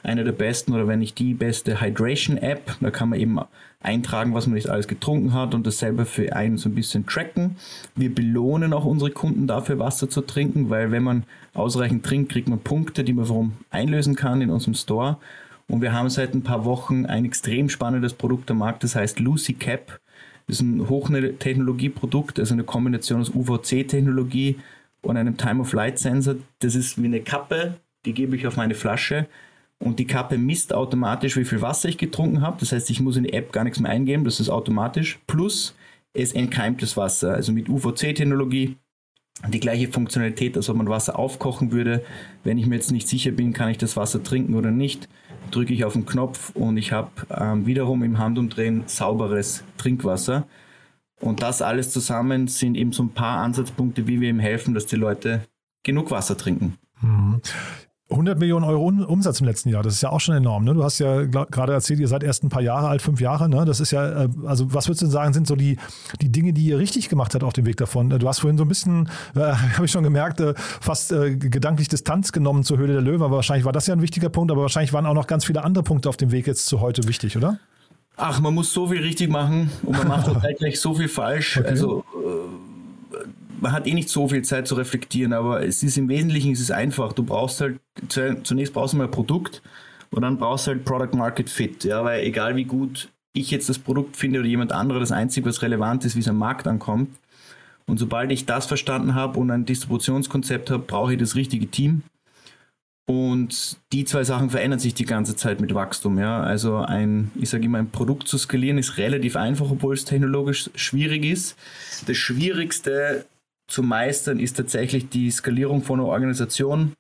eine 0.07 0.23
der 0.23 0.31
besten 0.31 0.73
oder 0.73 0.87
wenn 0.87 0.99
nicht 0.99 1.19
die 1.19 1.33
beste 1.33 1.81
Hydration 1.81 2.37
App. 2.37 2.77
Da 2.79 2.91
kann 2.91 3.09
man 3.09 3.19
eben 3.19 3.39
eintragen, 3.81 4.33
was 4.33 4.47
man 4.47 4.55
nicht 4.55 4.69
alles 4.69 4.87
getrunken 4.87 5.33
hat 5.33 5.53
und 5.53 5.67
das 5.67 5.79
selber 5.79 6.05
für 6.05 6.33
einen 6.33 6.57
so 6.57 6.69
ein 6.69 6.75
bisschen 6.75 7.05
tracken. 7.05 7.57
Wir 7.95 8.13
belohnen 8.13 8.73
auch 8.73 8.85
unsere 8.85 9.11
Kunden 9.11 9.47
dafür, 9.47 9.79
Wasser 9.79 10.09
zu 10.09 10.21
trinken, 10.21 10.69
weil 10.69 10.91
wenn 10.91 11.03
man 11.03 11.23
ausreichend 11.53 12.05
trinkt, 12.05 12.31
kriegt 12.31 12.47
man 12.47 12.59
Punkte, 12.59 13.03
die 13.03 13.13
man 13.13 13.27
warum 13.27 13.53
einlösen 13.69 14.15
kann 14.15 14.41
in 14.41 14.49
unserem 14.49 14.75
Store. 14.75 15.17
Und 15.67 15.81
wir 15.81 15.91
haben 15.91 16.09
seit 16.09 16.33
ein 16.33 16.43
paar 16.43 16.63
Wochen 16.63 17.05
ein 17.05 17.25
extrem 17.25 17.67
spannendes 17.67 18.13
Produkt 18.13 18.49
am 18.49 18.59
Markt, 18.59 18.85
das 18.85 18.95
heißt 18.95 19.19
Lucy 19.19 19.53
Cap. 19.53 19.99
Das 20.47 20.57
ist 20.57 20.61
ein 20.61 20.87
Hochtechnologieprodukt, 20.87 22.39
also 22.39 22.53
eine 22.53 22.63
Kombination 22.63 23.19
aus 23.19 23.35
UVC-Technologie 23.35 24.55
und 25.01 25.17
einem 25.17 25.35
Time-of-Light-Sensor. 25.35 26.35
Das 26.59 26.75
ist 26.75 27.01
wie 27.01 27.07
eine 27.07 27.19
Kappe, 27.19 27.75
die 28.05 28.13
gebe 28.13 28.37
ich 28.37 28.47
auf 28.47 28.55
meine 28.55 28.73
Flasche 28.73 29.27
und 29.79 29.99
die 29.99 30.07
Kappe 30.07 30.37
misst 30.37 30.73
automatisch, 30.73 31.37
wie 31.37 31.45
viel 31.45 31.61
Wasser 31.61 31.89
ich 31.89 31.97
getrunken 31.97 32.41
habe. 32.41 32.57
Das 32.59 32.71
heißt, 32.71 32.89
ich 32.89 32.99
muss 32.99 33.17
in 33.17 33.23
die 33.23 33.33
App 33.33 33.51
gar 33.51 33.63
nichts 33.63 33.79
mehr 33.79 33.91
eingeben, 33.91 34.23
das 34.23 34.39
ist 34.39 34.49
automatisch. 34.49 35.19
Plus, 35.27 35.75
es 36.13 36.33
entkeimt 36.33 36.81
das 36.81 36.97
Wasser, 36.97 37.33
also 37.33 37.51
mit 37.51 37.69
UVC-Technologie. 37.69 38.77
Die 39.47 39.59
gleiche 39.59 39.87
Funktionalität, 39.87 40.57
als 40.57 40.67
ob 40.67 40.77
man 40.77 40.89
Wasser 40.89 41.19
aufkochen 41.19 41.71
würde. 41.71 42.03
Wenn 42.43 42.57
ich 42.57 42.65
mir 42.65 42.75
jetzt 42.75 42.91
nicht 42.91 43.07
sicher 43.07 43.29
bin, 43.29 43.53
kann 43.53 43.69
ich 43.69 43.77
das 43.77 43.95
Wasser 43.95 44.23
trinken 44.23 44.55
oder 44.55 44.71
nicht, 44.71 45.07
drücke 45.51 45.73
ich 45.73 45.85
auf 45.85 45.93
den 45.93 46.07
Knopf 46.07 46.49
und 46.55 46.77
ich 46.77 46.91
habe 46.91 47.11
ähm, 47.29 47.67
wiederum 47.67 48.01
im 48.01 48.17
Handumdrehen 48.17 48.83
sauberes 48.87 49.63
Trinkwasser. 49.77 50.47
Und 51.19 51.43
das 51.43 51.61
alles 51.61 51.91
zusammen 51.91 52.47
sind 52.47 52.75
eben 52.75 52.93
so 52.93 53.03
ein 53.03 53.09
paar 53.09 53.39
Ansatzpunkte, 53.39 54.07
wie 54.07 54.21
wir 54.21 54.29
ihm 54.29 54.39
helfen, 54.39 54.73
dass 54.73 54.87
die 54.87 54.95
Leute 54.95 55.43
genug 55.83 56.09
Wasser 56.09 56.35
trinken. 56.35 56.77
Mhm. 58.27 58.37
100 58.37 58.39
Millionen 58.39 58.65
Euro 58.65 58.87
Umsatz 58.87 59.39
im 59.39 59.45
letzten 59.45 59.69
Jahr, 59.69 59.83
das 59.83 59.93
ist 59.93 60.01
ja 60.01 60.09
auch 60.09 60.19
schon 60.19 60.35
enorm. 60.35 60.63
Ne? 60.63 60.73
Du 60.73 60.83
hast 60.83 60.99
ja 60.99 61.23
gerade 61.23 61.73
erzählt, 61.73 61.99
ihr 61.99 62.07
seid 62.07 62.23
erst 62.23 62.43
ein 62.43 62.49
paar 62.49 62.61
Jahre 62.61 62.87
alt, 62.87 63.01
fünf 63.01 63.21
Jahre. 63.21 63.49
Ne? 63.49 63.65
Das 63.65 63.79
ist 63.79 63.91
ja, 63.91 64.23
äh, 64.23 64.29
also 64.45 64.73
was 64.73 64.87
würdest 64.87 65.03
du 65.03 65.07
sagen, 65.07 65.33
sind 65.33 65.47
so 65.47 65.55
die, 65.55 65.77
die 66.21 66.31
Dinge, 66.31 66.53
die 66.53 66.65
ihr 66.65 66.77
richtig 66.77 67.09
gemacht 67.09 67.33
habt 67.33 67.43
auf 67.43 67.53
dem 67.53 67.65
Weg 67.65 67.77
davon? 67.77 68.09
Du 68.09 68.27
hast 68.27 68.39
vorhin 68.39 68.57
so 68.57 68.65
ein 68.65 68.67
bisschen, 68.67 69.09
äh, 69.35 69.39
habe 69.75 69.85
ich 69.85 69.91
schon 69.91 70.03
gemerkt, 70.03 70.39
äh, 70.39 70.53
fast 70.55 71.11
äh, 71.11 71.35
gedanklich 71.35 71.87
Distanz 71.87 72.31
genommen 72.31 72.63
zur 72.63 72.77
Höhle 72.77 72.93
der 72.93 73.01
Löwen, 73.01 73.21
aber 73.21 73.37
wahrscheinlich 73.37 73.65
war 73.65 73.73
das 73.73 73.87
ja 73.87 73.93
ein 73.93 74.01
wichtiger 74.01 74.29
Punkt, 74.29 74.51
aber 74.51 74.61
wahrscheinlich 74.61 74.93
waren 74.93 75.05
auch 75.05 75.13
noch 75.13 75.27
ganz 75.27 75.45
viele 75.45 75.63
andere 75.63 75.83
Punkte 75.83 76.09
auf 76.09 76.17
dem 76.17 76.31
Weg 76.31 76.47
jetzt 76.47 76.65
zu 76.65 76.81
heute 76.81 77.07
wichtig, 77.07 77.37
oder? 77.37 77.59
Ach, 78.19 78.39
man 78.39 78.55
muss 78.55 78.73
so 78.73 78.87
viel 78.87 79.01
richtig 79.01 79.29
machen 79.29 79.69
und 79.83 79.95
man 79.95 80.07
macht 80.07 80.27
auch 80.27 80.41
gleich 80.57 80.79
so 80.79 80.95
viel 80.95 81.07
falsch. 81.07 81.57
Okay. 81.57 81.67
Also 81.67 82.03
man 83.59 83.71
hat 83.71 83.87
eh 83.87 83.93
nicht 83.93 84.09
so 84.09 84.27
viel 84.27 84.43
Zeit 84.43 84.67
zu 84.67 84.75
reflektieren, 84.75 85.33
aber 85.33 85.65
es 85.65 85.83
ist 85.83 85.97
im 85.97 86.09
Wesentlichen 86.09 86.51
es 86.51 86.59
ist 86.59 86.71
einfach. 86.71 87.13
Du 87.13 87.23
brauchst 87.23 87.61
halt, 87.61 87.79
zunächst 88.43 88.73
brauchst 88.73 88.93
du 88.93 88.97
mal 88.97 89.05
ein 89.05 89.11
Produkt 89.11 89.61
und 90.11 90.21
dann 90.21 90.37
brauchst 90.37 90.67
du 90.67 90.71
halt 90.71 90.85
Product 90.85 91.15
Market 91.17 91.49
Fit. 91.49 91.83
Ja, 91.83 92.03
weil 92.03 92.23
egal 92.23 92.55
wie 92.55 92.65
gut 92.65 93.09
ich 93.33 93.51
jetzt 93.51 93.69
das 93.69 93.79
Produkt 93.79 94.17
finde 94.17 94.39
oder 94.39 94.47
jemand 94.47 94.71
anderer, 94.71 94.99
das 94.99 95.11
Einzige, 95.11 95.47
was 95.47 95.61
relevant 95.61 96.05
ist, 96.05 96.15
wie 96.15 96.21
es 96.21 96.27
am 96.27 96.37
Markt 96.37 96.67
ankommt. 96.67 97.09
Und 97.85 97.99
sobald 97.99 98.31
ich 98.31 98.45
das 98.45 98.65
verstanden 98.65 99.15
habe 99.15 99.39
und 99.39 99.49
ein 99.51 99.65
Distributionskonzept 99.65 100.71
habe, 100.71 100.83
brauche 100.83 101.13
ich 101.13 101.19
das 101.19 101.35
richtige 101.35 101.67
Team. 101.67 102.03
Und 103.09 103.77
die 103.93 104.03
zwei 104.03 104.25
Sachen 104.25 104.49
verändern 104.49 104.79
sich 104.79 104.93
die 104.93 105.05
ganze 105.05 105.37
Zeit 105.37 105.61
mit 105.61 105.73
Wachstum. 105.73 106.19
Ja? 106.19 106.41
Also 106.41 106.77
ein, 106.77 107.31
ich 107.35 107.49
sage 107.49 107.63
immer, 107.63 107.77
ein 107.77 107.89
Produkt 107.89 108.27
zu 108.27 108.37
skalieren 108.37 108.77
ist 108.77 108.97
relativ 108.97 109.37
einfach, 109.37 109.71
obwohl 109.71 109.93
es 109.93 110.03
technologisch 110.03 110.69
schwierig 110.75 111.23
ist. 111.23 111.55
Das 112.05 112.17
Schwierigste 112.17 113.25
zu 113.67 113.83
meistern 113.83 114.39
ist 114.39 114.57
tatsächlich 114.57 115.09
die 115.09 115.29
Skalierung 115.29 115.81
von 115.83 115.99
einer 115.99 116.09
Organisation, 116.09 116.93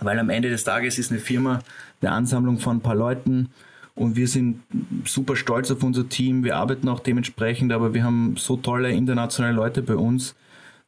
weil 0.00 0.18
am 0.18 0.30
Ende 0.30 0.50
des 0.50 0.64
Tages 0.64 0.98
ist 0.98 1.10
eine 1.10 1.20
Firma 1.20 1.60
eine 2.00 2.12
Ansammlung 2.12 2.58
von 2.58 2.78
ein 2.78 2.80
paar 2.80 2.94
Leuten 2.94 3.50
und 3.94 4.16
wir 4.16 4.26
sind 4.26 4.62
super 5.04 5.36
stolz 5.36 5.70
auf 5.70 5.82
unser 5.82 6.08
Team. 6.08 6.44
Wir 6.44 6.56
arbeiten 6.56 6.88
auch 6.88 7.00
dementsprechend, 7.00 7.72
aber 7.72 7.92
wir 7.92 8.04
haben 8.04 8.36
so 8.36 8.56
tolle 8.56 8.90
internationale 8.90 9.54
Leute 9.54 9.82
bei 9.82 9.96
uns. 9.96 10.34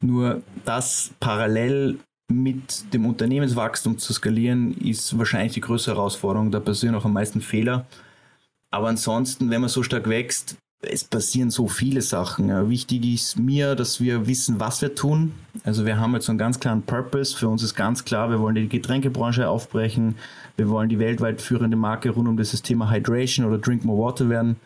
Nur 0.00 0.42
das 0.64 1.12
parallel 1.20 1.98
mit 2.28 2.92
dem 2.94 3.04
Unternehmenswachstum 3.04 3.98
zu 3.98 4.12
skalieren, 4.14 4.76
ist 4.78 5.16
wahrscheinlich 5.18 5.52
die 5.52 5.60
größte 5.60 5.92
Herausforderung. 5.92 6.50
Da 6.50 6.60
passieren 6.60 6.94
auch 6.94 7.04
am 7.04 7.12
meisten 7.12 7.42
Fehler. 7.42 7.86
Aber 8.70 8.88
ansonsten, 8.88 9.50
wenn 9.50 9.60
man 9.60 9.70
so 9.70 9.82
stark 9.82 10.08
wächst, 10.08 10.56
es 10.82 11.04
passieren 11.04 11.50
so 11.50 11.68
viele 11.68 12.02
Sachen. 12.02 12.68
Wichtig 12.68 13.04
ist 13.04 13.38
mir, 13.38 13.74
dass 13.74 14.00
wir 14.00 14.26
wissen, 14.26 14.60
was 14.60 14.82
wir 14.82 14.94
tun. 14.94 15.32
Also 15.64 15.86
wir 15.86 15.98
haben 15.98 16.14
jetzt 16.14 16.28
einen 16.28 16.38
ganz 16.38 16.60
klaren 16.60 16.82
Purpose. 16.82 17.36
Für 17.36 17.48
uns 17.48 17.62
ist 17.62 17.74
ganz 17.74 18.04
klar, 18.04 18.30
wir 18.30 18.40
wollen 18.40 18.54
die 18.54 18.68
Getränkebranche 18.68 19.48
aufbrechen. 19.48 20.16
Wir 20.56 20.68
wollen 20.68 20.88
die 20.88 20.98
weltweit 20.98 21.40
führende 21.40 21.76
Marke 21.76 22.10
rund 22.10 22.28
um 22.28 22.36
das 22.36 22.50
Thema 22.62 22.90
Hydration 22.90 23.46
oder 23.46 23.58
Drink 23.58 23.84
More 23.84 24.02
Water 24.02 24.28
werden. 24.28 24.56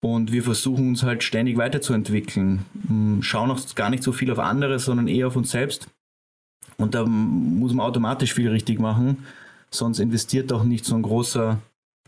Und 0.00 0.32
wir 0.32 0.42
versuchen 0.42 0.88
uns 0.88 1.04
halt 1.04 1.22
ständig 1.22 1.56
weiterzuentwickeln. 1.56 2.64
Hm, 2.88 3.22
schauen 3.22 3.50
auch 3.50 3.60
gar 3.76 3.90
nicht 3.90 4.02
so 4.02 4.12
viel 4.12 4.32
auf 4.32 4.40
andere, 4.40 4.78
sondern 4.80 5.06
eher 5.06 5.28
auf 5.28 5.36
uns 5.36 5.52
selbst. 5.52 5.86
Und 6.76 6.94
da 6.94 7.04
muss 7.04 7.72
man 7.72 7.86
automatisch 7.86 8.34
viel 8.34 8.50
richtig 8.50 8.80
machen. 8.80 9.24
Sonst 9.70 10.00
investiert 10.00 10.52
auch 10.52 10.64
nicht 10.64 10.84
so 10.84 10.96
ein 10.96 11.02
großer 11.02 11.58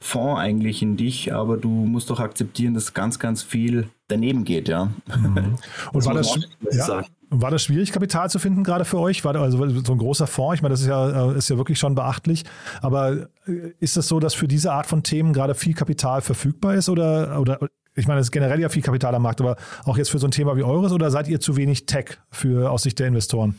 Fonds 0.04 0.38
eigentlich 0.38 0.82
in 0.82 0.98
dich, 0.98 1.32
aber 1.32 1.56
du 1.56 1.70
musst 1.70 2.10
doch 2.10 2.20
akzeptieren, 2.20 2.74
dass 2.74 2.92
ganz, 2.92 3.18
ganz 3.18 3.42
viel 3.42 3.88
daneben 4.08 4.44
geht, 4.44 4.68
ja. 4.68 4.92
Mhm. 5.06 5.56
Und 5.94 6.04
war 6.04 6.12
das, 6.12 6.38
ja, 6.70 7.02
war 7.30 7.50
das 7.50 7.62
schwierig, 7.62 7.90
Kapital 7.90 8.28
zu 8.28 8.38
finden, 8.38 8.64
gerade 8.64 8.84
für 8.84 8.98
euch? 8.98 9.24
War 9.24 9.34
also 9.34 9.56
so 9.56 9.92
ein 9.92 9.98
großer 9.98 10.26
Fonds? 10.26 10.56
Ich 10.56 10.62
meine, 10.62 10.74
das 10.74 10.82
ist 10.82 10.88
ja, 10.88 11.30
äh, 11.30 11.38
ist 11.38 11.48
ja 11.48 11.56
wirklich 11.56 11.78
schon 11.78 11.94
beachtlich. 11.94 12.44
Aber 12.82 13.28
äh, 13.46 13.72
ist 13.80 13.96
es 13.96 14.06
so, 14.06 14.20
dass 14.20 14.34
für 14.34 14.46
diese 14.46 14.72
Art 14.72 14.84
von 14.84 15.02
Themen 15.02 15.32
gerade 15.32 15.54
viel 15.54 15.72
Kapital 15.72 16.20
verfügbar 16.20 16.74
ist? 16.74 16.90
Oder, 16.90 17.40
oder 17.40 17.58
ich 17.94 18.06
meine, 18.06 18.20
es 18.20 18.26
ist 18.26 18.32
generell 18.32 18.60
ja 18.60 18.68
viel 18.68 18.82
Kapital 18.82 19.14
am 19.14 19.22
Markt, 19.22 19.40
aber 19.40 19.56
auch 19.84 19.96
jetzt 19.96 20.10
für 20.10 20.18
so 20.18 20.26
ein 20.26 20.32
Thema 20.32 20.54
wie 20.58 20.64
eures? 20.64 20.92
Oder 20.92 21.10
seid 21.10 21.28
ihr 21.28 21.40
zu 21.40 21.56
wenig 21.56 21.86
Tech 21.86 22.18
für, 22.30 22.70
aus 22.70 22.82
Sicht 22.82 22.98
der 22.98 23.06
Investoren? 23.08 23.58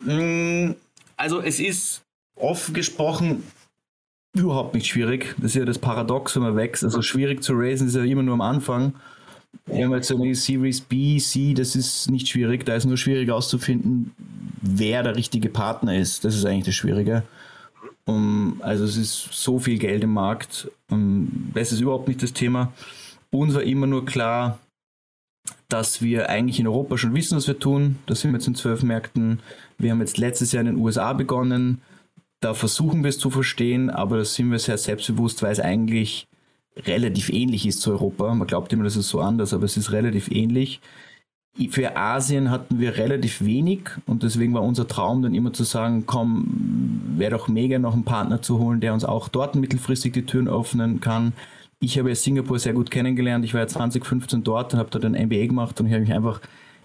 Mm, 0.00 0.72
also 1.16 1.40
es 1.40 1.60
ist 1.60 2.02
offen 2.34 2.74
gesprochen 2.74 3.44
überhaupt 4.38 4.74
nicht 4.74 4.86
schwierig. 4.86 5.34
Das 5.38 5.52
ist 5.52 5.56
ja 5.56 5.64
das 5.64 5.78
Paradox, 5.78 6.36
wenn 6.36 6.42
man 6.42 6.56
wächst. 6.56 6.84
Also 6.84 7.02
schwierig 7.02 7.42
zu 7.42 7.54
raisen 7.54 7.88
ist 7.88 7.96
ja 7.96 8.04
immer 8.04 8.22
nur 8.22 8.34
am 8.34 8.40
Anfang. 8.40 8.94
Wir 9.66 9.84
haben 9.84 9.94
jetzt 9.94 10.12
eine 10.12 10.34
Series 10.34 10.80
B, 10.80 11.18
C, 11.18 11.54
das 11.54 11.74
ist 11.74 12.10
nicht 12.10 12.28
schwierig. 12.28 12.64
Da 12.64 12.74
ist 12.74 12.84
nur 12.84 12.96
schwierig 12.96 13.30
auszufinden, 13.30 14.12
wer 14.60 15.02
der 15.02 15.16
richtige 15.16 15.48
Partner 15.48 15.96
ist. 15.96 16.24
Das 16.24 16.34
ist 16.34 16.44
eigentlich 16.44 16.66
das 16.66 16.74
Schwierige. 16.74 17.22
Um, 18.04 18.60
also 18.60 18.84
es 18.84 18.96
ist 18.96 19.28
so 19.32 19.58
viel 19.58 19.78
Geld 19.78 20.04
im 20.04 20.12
Markt. 20.12 20.70
Um, 20.90 21.50
das 21.54 21.72
ist 21.72 21.80
überhaupt 21.80 22.06
nicht 22.06 22.22
das 22.22 22.32
Thema. 22.32 22.72
Uns 23.30 23.54
war 23.54 23.62
immer 23.62 23.86
nur 23.86 24.06
klar, 24.06 24.58
dass 25.68 26.00
wir 26.00 26.28
eigentlich 26.30 26.60
in 26.60 26.68
Europa 26.68 26.96
schon 26.96 27.14
wissen, 27.14 27.36
was 27.36 27.48
wir 27.48 27.58
tun. 27.58 27.98
Da 28.06 28.14
sind 28.14 28.30
wir 28.30 28.38
jetzt 28.38 28.46
in 28.46 28.54
zwölf 28.54 28.82
Märkten. 28.82 29.40
Wir 29.78 29.90
haben 29.90 30.00
jetzt 30.00 30.18
letztes 30.18 30.52
Jahr 30.52 30.60
in 30.60 30.66
den 30.66 30.76
USA 30.76 31.12
begonnen 31.12 31.80
da 32.40 32.54
versuchen 32.54 33.02
wir 33.02 33.10
es 33.10 33.18
zu 33.18 33.30
verstehen, 33.30 33.90
aber 33.90 34.18
da 34.18 34.24
sind 34.24 34.50
wir 34.50 34.58
sehr 34.58 34.78
selbstbewusst, 34.78 35.42
weil 35.42 35.52
es 35.52 35.60
eigentlich 35.60 36.26
relativ 36.76 37.30
ähnlich 37.30 37.66
ist 37.66 37.80
zu 37.80 37.90
Europa. 37.90 38.34
Man 38.34 38.46
glaubt 38.46 38.72
immer, 38.72 38.84
das 38.84 38.96
ist 38.96 39.08
so 39.08 39.20
anders, 39.20 39.54
aber 39.54 39.64
es 39.64 39.76
ist 39.76 39.92
relativ 39.92 40.30
ähnlich. 40.30 40.80
Für 41.70 41.96
Asien 41.96 42.50
hatten 42.50 42.80
wir 42.80 42.98
relativ 42.98 43.42
wenig 43.42 43.88
und 44.04 44.22
deswegen 44.22 44.52
war 44.52 44.62
unser 44.62 44.86
Traum 44.86 45.22
dann 45.22 45.34
immer 45.34 45.54
zu 45.54 45.64
sagen, 45.64 46.04
komm, 46.04 47.06
wäre 47.16 47.30
doch 47.30 47.48
mega 47.48 47.78
noch 47.78 47.94
einen 47.94 48.04
Partner 48.04 48.42
zu 48.42 48.58
holen, 48.58 48.80
der 48.80 48.92
uns 48.92 49.06
auch 49.06 49.28
dort 49.28 49.54
mittelfristig 49.54 50.12
die 50.12 50.26
Türen 50.26 50.48
öffnen 50.48 51.00
kann. 51.00 51.32
Ich 51.80 51.98
habe 51.98 52.10
ja 52.10 52.14
Singapur 52.14 52.58
sehr 52.58 52.74
gut 52.74 52.90
kennengelernt. 52.90 53.42
Ich 53.46 53.54
war 53.54 53.62
ja 53.62 53.66
2015 53.66 54.44
dort 54.44 54.74
und 54.74 54.78
habe 54.78 54.90
dort 54.90 55.06
ein 55.06 55.12
MBA 55.12 55.46
gemacht 55.46 55.80
und 55.80 55.86
ich 55.86 55.92
habe 55.92 56.02
mich 56.02 56.12
einfach 56.12 56.42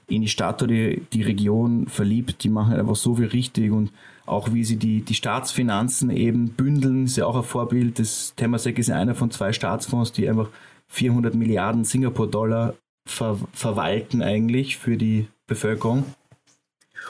in 0.07 0.21
die 0.21 0.29
Stadt 0.29 0.63
oder 0.63 0.73
die, 0.73 1.01
die 1.11 1.23
Region 1.23 1.87
verliebt. 1.87 2.43
Die 2.45 2.49
machen 2.49 2.73
einfach 2.73 2.95
so 2.95 3.15
viel 3.15 3.27
richtig 3.27 3.71
und 3.71 3.91
auch 4.25 4.53
wie 4.53 4.63
sie 4.63 4.77
die, 4.77 5.01
die 5.01 5.15
Staatsfinanzen 5.15 6.09
eben 6.09 6.49
bündeln, 6.49 7.05
ist 7.05 7.17
ja 7.17 7.25
auch 7.25 7.35
ein 7.35 7.43
Vorbild. 7.43 7.99
Das 7.99 8.33
Temasek 8.35 8.79
ist 8.79 8.91
einer 8.91 9.15
von 9.15 9.31
zwei 9.31 9.53
Staatsfonds, 9.53 10.11
die 10.11 10.29
einfach 10.29 10.49
400 10.87 11.33
Milliarden 11.35 11.83
Singapur-Dollar 11.83 12.75
ver 13.05 13.37
verwalten 13.53 14.21
eigentlich 14.21 14.77
für 14.77 14.97
die 14.97 15.27
Bevölkerung. 15.47 16.05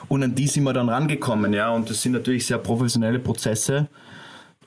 Und 0.07 0.23
an 0.23 0.35
die 0.35 0.47
sind 0.47 0.63
wir 0.63 0.73
dann 0.73 0.89
rangekommen, 0.89 1.53
ja. 1.53 1.71
Und 1.71 1.89
das 1.89 2.01
sind 2.01 2.13
natürlich 2.13 2.45
sehr 2.45 2.57
professionelle 2.57 3.19
Prozesse. 3.19 3.87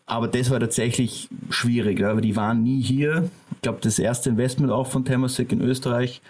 Aber 0.06 0.28
das 0.28 0.50
war 0.50 0.60
tatsächlich 0.60 1.28
schwierig, 1.48 2.00
weil 2.00 2.20
die 2.20 2.36
waren 2.36 2.62
nie 2.62 2.82
hier. 2.82 3.30
Ich 3.52 3.62
glaube, 3.62 3.78
das 3.80 3.98
erste 3.98 4.28
Investment 4.28 4.70
auch 4.70 4.86
von 4.86 5.04
Temasek 5.04 5.50
in 5.52 5.62
Österreich. 5.62 6.20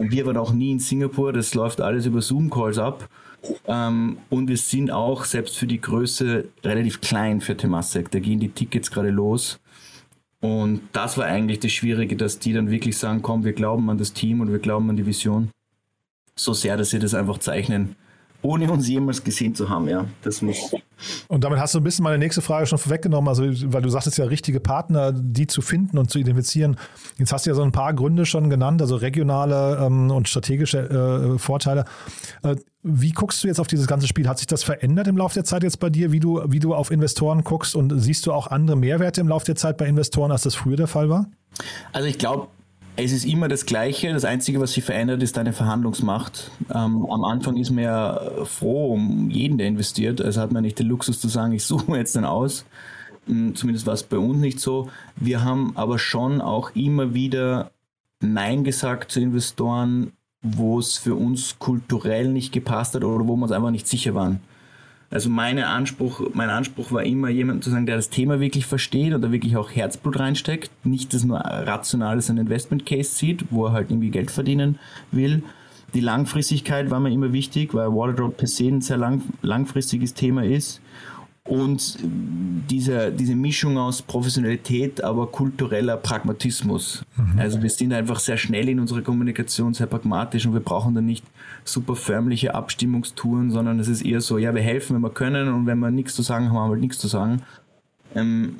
Wir 0.00 0.26
waren 0.26 0.36
auch 0.36 0.52
nie 0.52 0.72
in 0.72 0.78
Singapur. 0.78 1.32
Das 1.32 1.54
läuft 1.54 1.80
alles 1.80 2.06
über 2.06 2.22
Zoom-Calls 2.22 2.78
ab. 2.78 3.08
Ähm, 3.66 4.18
und 4.30 4.48
wir 4.48 4.56
sind 4.56 4.90
auch 4.90 5.24
selbst 5.24 5.58
für 5.58 5.66
die 5.66 5.80
Größe 5.80 6.48
relativ 6.64 7.00
klein 7.00 7.40
für 7.40 7.56
Temasek. 7.56 8.10
Da 8.10 8.20
gehen 8.20 8.40
die 8.40 8.50
Tickets 8.50 8.90
gerade 8.90 9.10
los. 9.10 9.58
Und 10.40 10.82
das 10.92 11.18
war 11.18 11.26
eigentlich 11.26 11.60
das 11.60 11.72
Schwierige, 11.72 12.16
dass 12.16 12.38
die 12.38 12.52
dann 12.52 12.70
wirklich 12.70 12.98
sagen, 12.98 13.22
komm, 13.22 13.44
wir 13.44 13.52
glauben 13.52 13.88
an 13.90 13.98
das 13.98 14.12
Team 14.12 14.40
und 14.40 14.50
wir 14.50 14.58
glauben 14.58 14.90
an 14.90 14.96
die 14.96 15.06
Vision. 15.06 15.50
So 16.34 16.52
sehr, 16.52 16.76
dass 16.76 16.90
sie 16.90 16.98
das 16.98 17.14
einfach 17.14 17.38
zeichnen, 17.38 17.96
ohne 18.42 18.70
uns 18.70 18.88
jemals 18.88 19.22
gesehen 19.22 19.54
zu 19.54 19.68
haben, 19.68 19.88
ja. 19.88 20.04
Das 20.22 20.42
muss. 20.42 20.74
Und 21.28 21.44
damit 21.44 21.58
hast 21.58 21.74
du 21.74 21.78
ein 21.78 21.84
bisschen 21.84 22.02
meine 22.02 22.18
nächste 22.18 22.42
Frage 22.42 22.66
schon 22.66 22.78
vorweggenommen, 22.78 23.28
also 23.28 23.44
weil 23.72 23.82
du 23.82 23.88
sagtest 23.88 24.18
ja, 24.18 24.24
richtige 24.24 24.60
Partner, 24.60 25.12
die 25.12 25.46
zu 25.46 25.62
finden 25.62 25.98
und 25.98 26.10
zu 26.10 26.18
identifizieren. 26.18 26.76
Jetzt 27.18 27.32
hast 27.32 27.46
du 27.46 27.50
ja 27.50 27.54
so 27.54 27.62
ein 27.62 27.72
paar 27.72 27.94
Gründe 27.94 28.26
schon 28.26 28.50
genannt, 28.50 28.80
also 28.82 28.96
regionale 28.96 29.84
ähm, 29.84 30.10
und 30.10 30.28
strategische 30.28 31.34
äh, 31.34 31.38
Vorteile. 31.38 31.84
Äh, 32.42 32.56
wie 32.82 33.12
guckst 33.12 33.42
du 33.42 33.48
jetzt 33.48 33.60
auf 33.60 33.68
dieses 33.68 33.86
ganze 33.86 34.08
Spiel? 34.08 34.28
Hat 34.28 34.38
sich 34.38 34.48
das 34.48 34.64
verändert 34.64 35.06
im 35.06 35.16
Laufe 35.16 35.34
der 35.34 35.44
Zeit 35.44 35.62
jetzt 35.62 35.78
bei 35.78 35.88
dir, 35.88 36.10
wie 36.10 36.20
du, 36.20 36.42
wie 36.48 36.58
du 36.58 36.74
auf 36.74 36.90
Investoren 36.90 37.44
guckst 37.44 37.76
und 37.76 37.92
siehst 38.00 38.26
du 38.26 38.32
auch 38.32 38.48
andere 38.48 38.76
Mehrwerte 38.76 39.20
im 39.20 39.28
Laufe 39.28 39.46
der 39.46 39.54
Zeit 39.54 39.76
bei 39.76 39.86
Investoren, 39.86 40.32
als 40.32 40.42
das 40.42 40.56
früher 40.56 40.76
der 40.76 40.88
Fall 40.88 41.08
war? 41.08 41.26
Also 41.92 42.08
ich 42.08 42.18
glaube, 42.18 42.48
es 42.96 43.12
ist 43.12 43.24
immer 43.24 43.48
das 43.48 43.66
Gleiche. 43.66 44.12
Das 44.12 44.24
Einzige, 44.24 44.60
was 44.60 44.72
sich 44.72 44.84
verändert, 44.84 45.22
ist 45.22 45.36
deine 45.36 45.52
Verhandlungsmacht. 45.52 46.50
Ähm, 46.70 47.06
am 47.10 47.24
Anfang 47.24 47.56
ist 47.56 47.70
man 47.70 47.84
ja 47.84 48.20
froh 48.44 48.92
um 48.92 49.30
jeden, 49.30 49.58
der 49.58 49.68
investiert. 49.68 50.20
Also 50.20 50.40
hat 50.40 50.52
man 50.52 50.62
nicht 50.62 50.78
den 50.78 50.88
Luxus 50.88 51.20
zu 51.20 51.28
sagen, 51.28 51.52
ich 51.52 51.64
suche 51.64 51.90
mir 51.90 51.98
jetzt 51.98 52.16
dann 52.16 52.24
aus. 52.24 52.64
Hm, 53.26 53.54
zumindest 53.54 53.86
war 53.86 53.94
es 53.94 54.02
bei 54.02 54.18
uns 54.18 54.38
nicht 54.38 54.60
so. 54.60 54.90
Wir 55.16 55.42
haben 55.44 55.72
aber 55.76 55.98
schon 55.98 56.40
auch 56.40 56.74
immer 56.74 57.14
wieder 57.14 57.70
Nein 58.20 58.62
gesagt 58.62 59.10
zu 59.10 59.20
Investoren, 59.20 60.12
wo 60.42 60.78
es 60.78 60.96
für 60.96 61.14
uns 61.14 61.58
kulturell 61.58 62.28
nicht 62.28 62.52
gepasst 62.52 62.94
hat 62.94 63.04
oder 63.04 63.26
wo 63.26 63.36
wir 63.36 63.42
uns 63.44 63.52
einfach 63.52 63.70
nicht 63.70 63.88
sicher 63.88 64.14
waren. 64.14 64.40
Also 65.12 65.28
meine 65.28 65.66
Anspruch, 65.66 66.22
mein 66.32 66.48
Anspruch 66.48 66.90
war 66.90 67.04
immer, 67.04 67.28
jemand 67.28 67.62
zu 67.62 67.68
sagen, 67.68 67.84
der 67.84 67.96
das 67.96 68.08
Thema 68.08 68.40
wirklich 68.40 68.64
versteht 68.64 69.12
da 69.12 69.30
wirklich 69.30 69.58
auch 69.58 69.70
Herzblut 69.70 70.18
reinsteckt, 70.18 70.70
nicht 70.84 71.12
das 71.12 71.22
nur 71.22 71.38
rational 71.38 72.16
als 72.16 72.30
ein 72.30 72.38
Investment 72.38 72.86
Case 72.86 73.14
sieht, 73.14 73.44
wo 73.50 73.66
er 73.66 73.72
halt 73.72 73.90
irgendwie 73.90 74.08
Geld 74.08 74.30
verdienen 74.30 74.78
will. 75.10 75.42
Die 75.92 76.00
Langfristigkeit 76.00 76.90
war 76.90 76.98
mir 76.98 77.10
immer 77.10 77.34
wichtig, 77.34 77.74
weil 77.74 77.88
Waterdrop 77.88 78.38
per 78.38 78.48
se 78.48 78.68
ein 78.68 78.80
sehr 78.80 78.96
lang, 78.96 79.20
langfristiges 79.42 80.14
Thema 80.14 80.44
ist 80.44 80.80
und 81.44 81.98
diese, 82.70 83.10
diese 83.10 83.34
Mischung 83.34 83.76
aus 83.76 84.00
Professionalität, 84.00 85.02
aber 85.02 85.26
kultureller 85.26 85.96
Pragmatismus. 85.96 87.04
Mhm. 87.16 87.38
Also 87.38 87.60
wir 87.60 87.70
sind 87.70 87.92
einfach 87.92 88.20
sehr 88.20 88.36
schnell 88.36 88.68
in 88.68 88.78
unserer 88.78 89.02
Kommunikation, 89.02 89.74
sehr 89.74 89.88
pragmatisch 89.88 90.46
und 90.46 90.52
wir 90.52 90.60
brauchen 90.60 90.94
dann 90.94 91.06
nicht 91.06 91.24
super 91.64 91.96
förmliche 91.96 92.54
Abstimmungstouren, 92.54 93.50
sondern 93.50 93.80
es 93.80 93.88
ist 93.88 94.02
eher 94.02 94.20
so, 94.20 94.38
ja, 94.38 94.54
wir 94.54 94.62
helfen, 94.62 94.94
wenn 94.94 95.02
wir 95.02 95.10
können 95.10 95.48
und 95.48 95.66
wenn 95.66 95.80
wir 95.80 95.90
nichts 95.90 96.14
zu 96.14 96.22
sagen 96.22 96.46
haben, 96.48 96.56
haben 96.56 96.68
wir 96.68 96.74
halt 96.74 96.80
nichts 96.80 96.98
zu 96.98 97.08
sagen. 97.08 97.42
Ähm, 98.14 98.54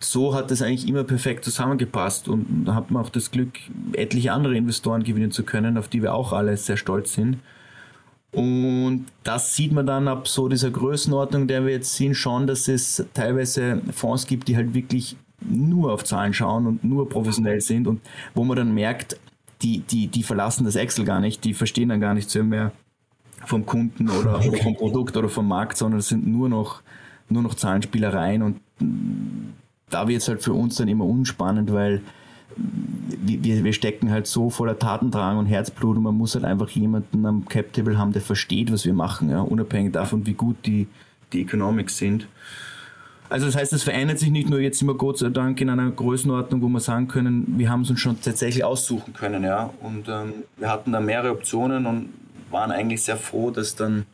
so 0.00 0.34
hat 0.34 0.50
das 0.50 0.62
eigentlich 0.62 0.88
immer 0.88 1.04
perfekt 1.04 1.44
zusammengepasst 1.44 2.26
und 2.28 2.64
da 2.64 2.74
hat 2.74 2.90
man 2.90 3.04
auch 3.04 3.10
das 3.10 3.30
Glück, 3.30 3.58
etliche 3.92 4.32
andere 4.32 4.56
Investoren 4.56 5.04
gewinnen 5.04 5.30
zu 5.30 5.44
können, 5.44 5.76
auf 5.76 5.88
die 5.88 6.02
wir 6.02 6.14
auch 6.14 6.32
alle 6.32 6.56
sehr 6.56 6.76
stolz 6.76 7.14
sind. 7.14 7.36
Und 8.32 9.06
das 9.24 9.56
sieht 9.56 9.72
man 9.72 9.86
dann 9.86 10.06
ab 10.06 10.28
so 10.28 10.48
dieser 10.48 10.70
Größenordnung, 10.70 11.48
der 11.48 11.64
wir 11.64 11.72
jetzt 11.72 11.96
sehen, 11.96 12.14
schon, 12.14 12.46
dass 12.46 12.68
es 12.68 13.04
teilweise 13.12 13.82
Fonds 13.92 14.26
gibt, 14.26 14.46
die 14.46 14.56
halt 14.56 14.72
wirklich 14.72 15.16
nur 15.40 15.92
auf 15.92 16.04
Zahlen 16.04 16.32
schauen 16.32 16.66
und 16.66 16.84
nur 16.84 17.08
professionell 17.08 17.60
sind 17.60 17.86
und 17.86 18.00
wo 18.34 18.44
man 18.44 18.56
dann 18.56 18.74
merkt, 18.74 19.18
die, 19.62 19.80
die, 19.80 20.06
die 20.06 20.22
verlassen 20.22 20.64
das 20.64 20.76
Excel 20.76 21.04
gar 21.04 21.20
nicht, 21.20 21.44
die 21.44 21.54
verstehen 21.54 21.88
dann 21.88 22.00
gar 22.00 22.14
nicht 22.14 22.30
so 22.30 22.42
mehr 22.44 22.72
vom 23.44 23.66
Kunden 23.66 24.08
oder, 24.10 24.38
oder 24.46 24.58
vom 24.58 24.76
Produkt 24.76 25.16
oder 25.16 25.28
vom 25.28 25.48
Markt, 25.48 25.76
sondern 25.76 26.00
es 26.00 26.08
sind 26.08 26.26
nur 26.26 26.48
noch, 26.48 26.82
nur 27.28 27.42
noch 27.42 27.54
Zahlenspielereien 27.54 28.42
und 28.42 28.60
da 29.88 30.08
wird 30.08 30.22
es 30.22 30.28
halt 30.28 30.42
für 30.42 30.52
uns 30.52 30.76
dann 30.76 30.88
immer 30.88 31.04
unspannend, 31.04 31.72
weil 31.72 32.02
wir, 32.56 33.64
wir 33.64 33.72
stecken 33.72 34.10
halt 34.10 34.26
so 34.26 34.50
voller 34.50 34.78
Tatendrang 34.78 35.38
und 35.38 35.46
Herzblut 35.46 35.96
und 35.96 36.02
man 36.02 36.14
muss 36.14 36.34
halt 36.34 36.44
einfach 36.44 36.68
jemanden 36.70 37.24
am 37.26 37.48
Cap-Table 37.48 37.98
haben, 37.98 38.12
der 38.12 38.22
versteht, 38.22 38.72
was 38.72 38.84
wir 38.84 38.94
machen, 38.94 39.30
ja, 39.30 39.40
unabhängig 39.40 39.92
davon, 39.92 40.26
wie 40.26 40.34
gut 40.34 40.56
die, 40.66 40.86
die 41.32 41.42
Economics 41.42 41.96
sind. 41.96 42.26
Also 43.28 43.46
das 43.46 43.54
heißt, 43.54 43.72
es 43.72 43.84
verändert 43.84 44.18
sich 44.18 44.30
nicht 44.30 44.50
nur 44.50 44.58
jetzt 44.58 44.82
immer 44.82 44.94
Gott 44.94 45.18
sei 45.18 45.28
Dank 45.28 45.60
in 45.60 45.70
einer 45.70 45.88
Größenordnung, 45.90 46.62
wo 46.62 46.68
wir 46.68 46.80
sagen 46.80 47.06
können, 47.06 47.44
wir 47.58 47.70
haben 47.70 47.82
es 47.82 47.90
uns 47.90 48.00
schon 48.00 48.20
tatsächlich 48.20 48.64
aussuchen 48.64 49.14
können, 49.14 49.44
ja. 49.44 49.72
Und 49.80 50.08
ähm, 50.08 50.32
wir 50.56 50.68
hatten 50.68 50.90
da 50.90 51.00
mehrere 51.00 51.30
Optionen 51.30 51.86
und 51.86 52.08
waren 52.50 52.72
eigentlich 52.72 53.04
sehr 53.04 53.16
froh, 53.16 53.52
dass 53.52 53.76
dann, 53.76 54.04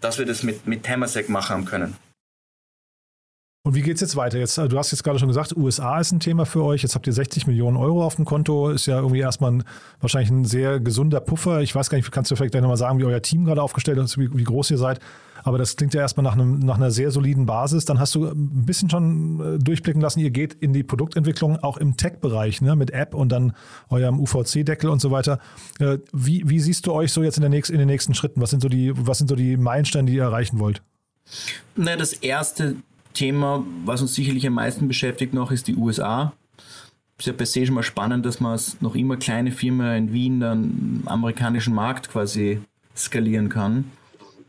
dass 0.00 0.18
wir 0.18 0.24
das 0.24 0.42
mit, 0.42 0.66
mit 0.66 0.82
Temasek 0.82 1.28
machen 1.28 1.50
haben 1.50 1.64
können. 1.66 1.94
Und 3.66 3.74
wie 3.74 3.80
geht 3.80 3.94
es 3.94 4.02
jetzt 4.02 4.14
weiter? 4.14 4.38
Jetzt, 4.38 4.58
äh, 4.58 4.68
du 4.68 4.76
hast 4.76 4.90
jetzt 4.90 5.02
gerade 5.04 5.18
schon 5.18 5.28
gesagt, 5.28 5.56
USA 5.56 5.98
ist 5.98 6.12
ein 6.12 6.20
Thema 6.20 6.44
für 6.44 6.62
euch. 6.62 6.82
Jetzt 6.82 6.94
habt 6.94 7.06
ihr 7.06 7.14
60 7.14 7.46
Millionen 7.46 7.78
Euro 7.78 8.04
auf 8.04 8.16
dem 8.16 8.26
Konto. 8.26 8.68
Ist 8.68 8.84
ja 8.84 8.98
irgendwie 8.98 9.20
erstmal 9.20 9.52
ein, 9.52 9.64
wahrscheinlich 10.00 10.30
ein 10.30 10.44
sehr 10.44 10.80
gesunder 10.80 11.20
Puffer. 11.20 11.62
Ich 11.62 11.74
weiß 11.74 11.88
gar 11.88 11.96
nicht, 11.96 12.12
kannst 12.12 12.30
du 12.30 12.36
vielleicht 12.36 12.52
gleich 12.52 12.60
nochmal 12.60 12.76
sagen, 12.76 12.98
wie 12.98 13.04
euer 13.04 13.22
Team 13.22 13.46
gerade 13.46 13.62
aufgestellt 13.62 13.96
ist, 13.96 14.18
wie, 14.18 14.28
wie, 14.36 14.44
groß 14.44 14.70
ihr 14.70 14.76
seid. 14.76 15.00
Aber 15.44 15.56
das 15.56 15.76
klingt 15.76 15.94
ja 15.94 16.02
erstmal 16.02 16.24
nach, 16.24 16.34
einem, 16.34 16.58
nach 16.58 16.76
einer 16.76 16.90
sehr 16.90 17.10
soliden 17.10 17.46
Basis. 17.46 17.86
Dann 17.86 17.98
hast 17.98 18.14
du 18.14 18.26
ein 18.26 18.66
bisschen 18.66 18.90
schon 18.90 19.54
äh, 19.54 19.58
durchblicken 19.58 20.02
lassen, 20.02 20.20
ihr 20.20 20.30
geht 20.30 20.52
in 20.52 20.74
die 20.74 20.82
Produktentwicklung 20.82 21.56
auch 21.56 21.78
im 21.78 21.96
Tech-Bereich, 21.96 22.60
ne, 22.60 22.76
mit 22.76 22.90
App 22.90 23.14
und 23.14 23.30
dann 23.30 23.54
eurem 23.88 24.20
UVC-Deckel 24.20 24.90
und 24.90 25.00
so 25.00 25.10
weiter. 25.10 25.38
Äh, 25.78 25.98
wie, 26.12 26.42
wie 26.46 26.60
siehst 26.60 26.86
du 26.86 26.92
euch 26.92 27.12
so 27.12 27.22
jetzt 27.22 27.38
in, 27.38 27.40
der 27.40 27.50
nächsten, 27.50 27.72
in 27.72 27.78
den 27.78 27.88
nächsten 27.88 28.12
Schritten? 28.12 28.42
Was 28.42 28.50
sind 28.50 28.60
so 28.60 28.68
die, 28.68 28.92
was 28.94 29.16
sind 29.16 29.28
so 29.28 29.36
die 29.36 29.56
Meilensteine, 29.56 30.10
die 30.10 30.16
ihr 30.16 30.24
erreichen 30.24 30.58
wollt? 30.58 30.82
Na, 31.76 31.96
das 31.96 32.12
erste 32.12 32.76
Thema, 33.14 33.64
was 33.84 34.02
uns 34.02 34.14
sicherlich 34.14 34.46
am 34.46 34.54
meisten 34.54 34.88
beschäftigt 34.88 35.32
noch, 35.32 35.50
ist 35.50 35.68
die 35.68 35.76
USA. 35.76 36.32
Ist 37.18 37.26
ja 37.26 37.32
per 37.32 37.46
se 37.46 37.64
schon 37.64 37.76
mal 37.76 37.82
spannend, 37.82 38.26
dass 38.26 38.40
man 38.40 38.52
als 38.52 38.80
noch 38.80 38.94
immer 38.94 39.16
kleine 39.16 39.52
Firma 39.52 39.94
in 39.94 40.12
Wien 40.12 40.40
dann 40.40 41.02
amerikanischen 41.06 41.74
Markt 41.74 42.10
quasi 42.10 42.60
skalieren 42.96 43.48
kann. 43.48 43.90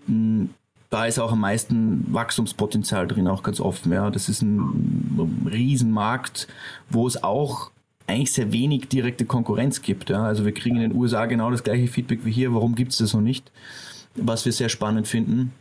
Hm, 0.08 0.50
da 0.90 1.06
ist 1.06 1.20
auch 1.20 1.32
am 1.32 1.42
meisten 1.42 2.06
Wachstumspotenzial 2.14 3.08
drin, 3.08 3.28
auch 3.28 3.44
ganz 3.44 3.60
offen. 3.60 3.92
Ja. 3.92 4.10
Das 4.10 4.30
ist 4.30 4.42
ein 4.42 5.48
Riesenmarkt, 5.52 6.48
wo 6.90 7.08
es 7.08 7.24
auch 7.24 7.72
eigentlich 8.08 8.34
sehr 8.34 8.52
wenig 8.52 8.88
direkte 8.88 9.26
Konkurrenz 9.26 9.82
gibt. 9.82 10.10
Ja. 10.10 10.24
Also 10.24 10.46
wir 10.46 10.54
kriegen 10.54 10.78
in 10.78 10.90
den 10.90 10.96
USA 10.96 11.26
genau 11.26 11.52
das 11.52 11.64
gleiche 11.64 11.88
Feedback 11.88 12.22
wie 12.24 12.32
hier. 12.32 12.54
Warum 12.54 12.76
gibt 12.76 12.94
es 12.94 12.98
das 12.98 13.14
noch 13.14 13.22
nicht? 13.22 13.52
Was 14.16 14.46
wir 14.46 14.52
sehr 14.52 14.70
spannend 14.70 15.08
finden. 15.08 15.52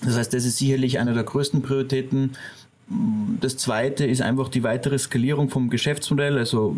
Das 0.00 0.16
heißt, 0.16 0.32
das 0.32 0.44
ist 0.44 0.58
sicherlich 0.58 0.98
eine 0.98 1.12
der 1.12 1.24
größten 1.24 1.62
Prioritäten. 1.62 2.32
Das 3.40 3.56
zweite 3.56 4.04
ist 4.06 4.22
einfach 4.22 4.48
die 4.48 4.62
weitere 4.62 4.98
Skalierung 4.98 5.48
vom 5.48 5.70
Geschäftsmodell. 5.70 6.38
Also, 6.38 6.76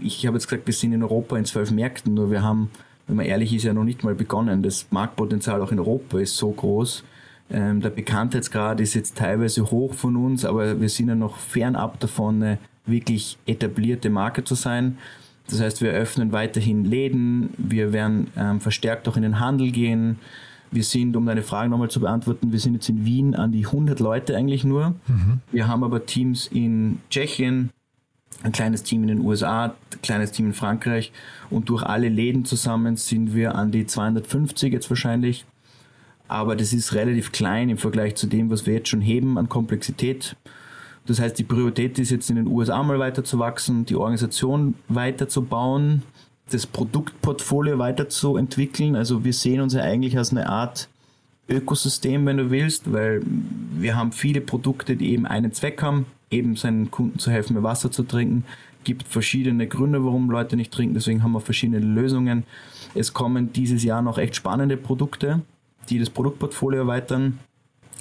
ich 0.00 0.26
habe 0.26 0.36
jetzt 0.36 0.48
gesagt, 0.48 0.66
wir 0.66 0.74
sind 0.74 0.92
in 0.92 1.02
Europa 1.02 1.36
in 1.36 1.44
zwölf 1.44 1.70
Märkten, 1.70 2.14
nur 2.14 2.30
wir 2.30 2.42
haben, 2.42 2.70
wenn 3.06 3.16
man 3.16 3.26
ehrlich 3.26 3.54
ist, 3.54 3.64
ja 3.64 3.72
noch 3.72 3.84
nicht 3.84 4.02
mal 4.04 4.14
begonnen. 4.14 4.62
Das 4.62 4.86
Marktpotenzial 4.90 5.62
auch 5.62 5.72
in 5.72 5.78
Europa 5.78 6.18
ist 6.18 6.36
so 6.36 6.50
groß. 6.50 7.04
Ähm, 7.52 7.80
der 7.80 7.90
Bekanntheitsgrad 7.90 8.80
ist 8.80 8.94
jetzt 8.94 9.16
teilweise 9.16 9.70
hoch 9.70 9.94
von 9.94 10.16
uns, 10.16 10.44
aber 10.44 10.80
wir 10.80 10.88
sind 10.88 11.08
ja 11.08 11.14
noch 11.14 11.36
fernab 11.36 11.98
davon, 12.00 12.42
eine 12.42 12.58
wirklich 12.86 13.38
etablierte 13.46 14.10
Marke 14.10 14.44
zu 14.44 14.54
sein. 14.54 14.98
Das 15.48 15.60
heißt, 15.60 15.82
wir 15.82 15.90
öffnen 15.90 16.32
weiterhin 16.32 16.84
Läden, 16.84 17.50
wir 17.56 17.92
werden 17.92 18.28
ähm, 18.36 18.60
verstärkt 18.60 19.08
auch 19.08 19.16
in 19.16 19.22
den 19.22 19.40
Handel 19.40 19.72
gehen. 19.72 20.18
Wir 20.70 20.84
sind, 20.84 21.16
um 21.16 21.26
deine 21.26 21.42
Frage 21.42 21.68
nochmal 21.68 21.90
zu 21.90 22.00
beantworten, 22.00 22.52
wir 22.52 22.60
sind 22.60 22.74
jetzt 22.74 22.88
in 22.88 23.04
Wien 23.04 23.34
an 23.34 23.52
die 23.52 23.66
100 23.66 23.98
Leute 24.00 24.36
eigentlich 24.36 24.64
nur. 24.64 24.94
Mhm. 25.08 25.40
Wir 25.50 25.66
haben 25.66 25.82
aber 25.82 26.06
Teams 26.06 26.46
in 26.46 27.00
Tschechien, 27.10 27.70
ein 28.42 28.52
kleines 28.52 28.82
Team 28.82 29.02
in 29.02 29.08
den 29.08 29.20
USA, 29.20 29.64
ein 29.66 30.02
kleines 30.02 30.32
Team 30.32 30.46
in 30.46 30.54
Frankreich 30.54 31.12
und 31.50 31.68
durch 31.68 31.82
alle 31.82 32.08
Läden 32.08 32.44
zusammen 32.44 32.96
sind 32.96 33.34
wir 33.34 33.54
an 33.54 33.70
die 33.72 33.86
250 33.86 34.72
jetzt 34.72 34.88
wahrscheinlich. 34.88 35.44
Aber 36.28 36.54
das 36.54 36.72
ist 36.72 36.94
relativ 36.94 37.32
klein 37.32 37.68
im 37.70 37.76
Vergleich 37.76 38.14
zu 38.14 38.28
dem, 38.28 38.50
was 38.50 38.64
wir 38.64 38.74
jetzt 38.74 38.88
schon 38.88 39.00
heben 39.00 39.36
an 39.36 39.48
Komplexität. 39.48 40.36
Das 41.06 41.18
heißt, 41.18 41.36
die 41.38 41.44
Priorität 41.44 41.98
ist 41.98 42.10
jetzt 42.10 42.30
in 42.30 42.36
den 42.36 42.46
USA 42.46 42.82
mal 42.84 43.00
weiter 43.00 43.24
zu 43.24 43.40
wachsen, 43.40 43.84
die 43.84 43.96
Organisation 43.96 44.74
weiter 44.86 45.28
zu 45.28 45.42
bauen, 45.42 46.02
das 46.50 46.66
Produktportfolio 46.66 47.78
weiterzuentwickeln. 47.78 48.96
Also 48.96 49.24
wir 49.24 49.32
sehen 49.32 49.60
uns 49.60 49.74
ja 49.74 49.82
eigentlich 49.82 50.16
als 50.18 50.30
eine 50.30 50.48
Art 50.48 50.88
Ökosystem, 51.48 52.24
wenn 52.26 52.36
du 52.36 52.50
willst, 52.50 52.92
weil 52.92 53.22
wir 53.24 53.96
haben 53.96 54.12
viele 54.12 54.40
Produkte, 54.40 54.96
die 54.96 55.12
eben 55.12 55.26
einen 55.26 55.52
Zweck 55.52 55.82
haben, 55.82 56.06
eben 56.30 56.56
seinen 56.56 56.90
Kunden 56.90 57.18
zu 57.18 57.30
helfen, 57.30 57.54
mehr 57.54 57.62
Wasser 57.62 57.90
zu 57.90 58.04
trinken. 58.04 58.44
Gibt 58.84 59.08
verschiedene 59.08 59.66
Gründe, 59.66 60.04
warum 60.04 60.30
Leute 60.30 60.56
nicht 60.56 60.72
trinken, 60.72 60.94
deswegen 60.94 61.22
haben 61.22 61.32
wir 61.32 61.40
verschiedene 61.40 61.80
Lösungen. 61.80 62.44
Es 62.94 63.12
kommen 63.12 63.52
dieses 63.52 63.82
Jahr 63.82 64.00
noch 64.00 64.16
echt 64.16 64.36
spannende 64.36 64.76
Produkte, 64.76 65.42
die 65.90 65.98
das 65.98 66.10
Produktportfolio 66.10 66.80
erweitern. 66.80 67.40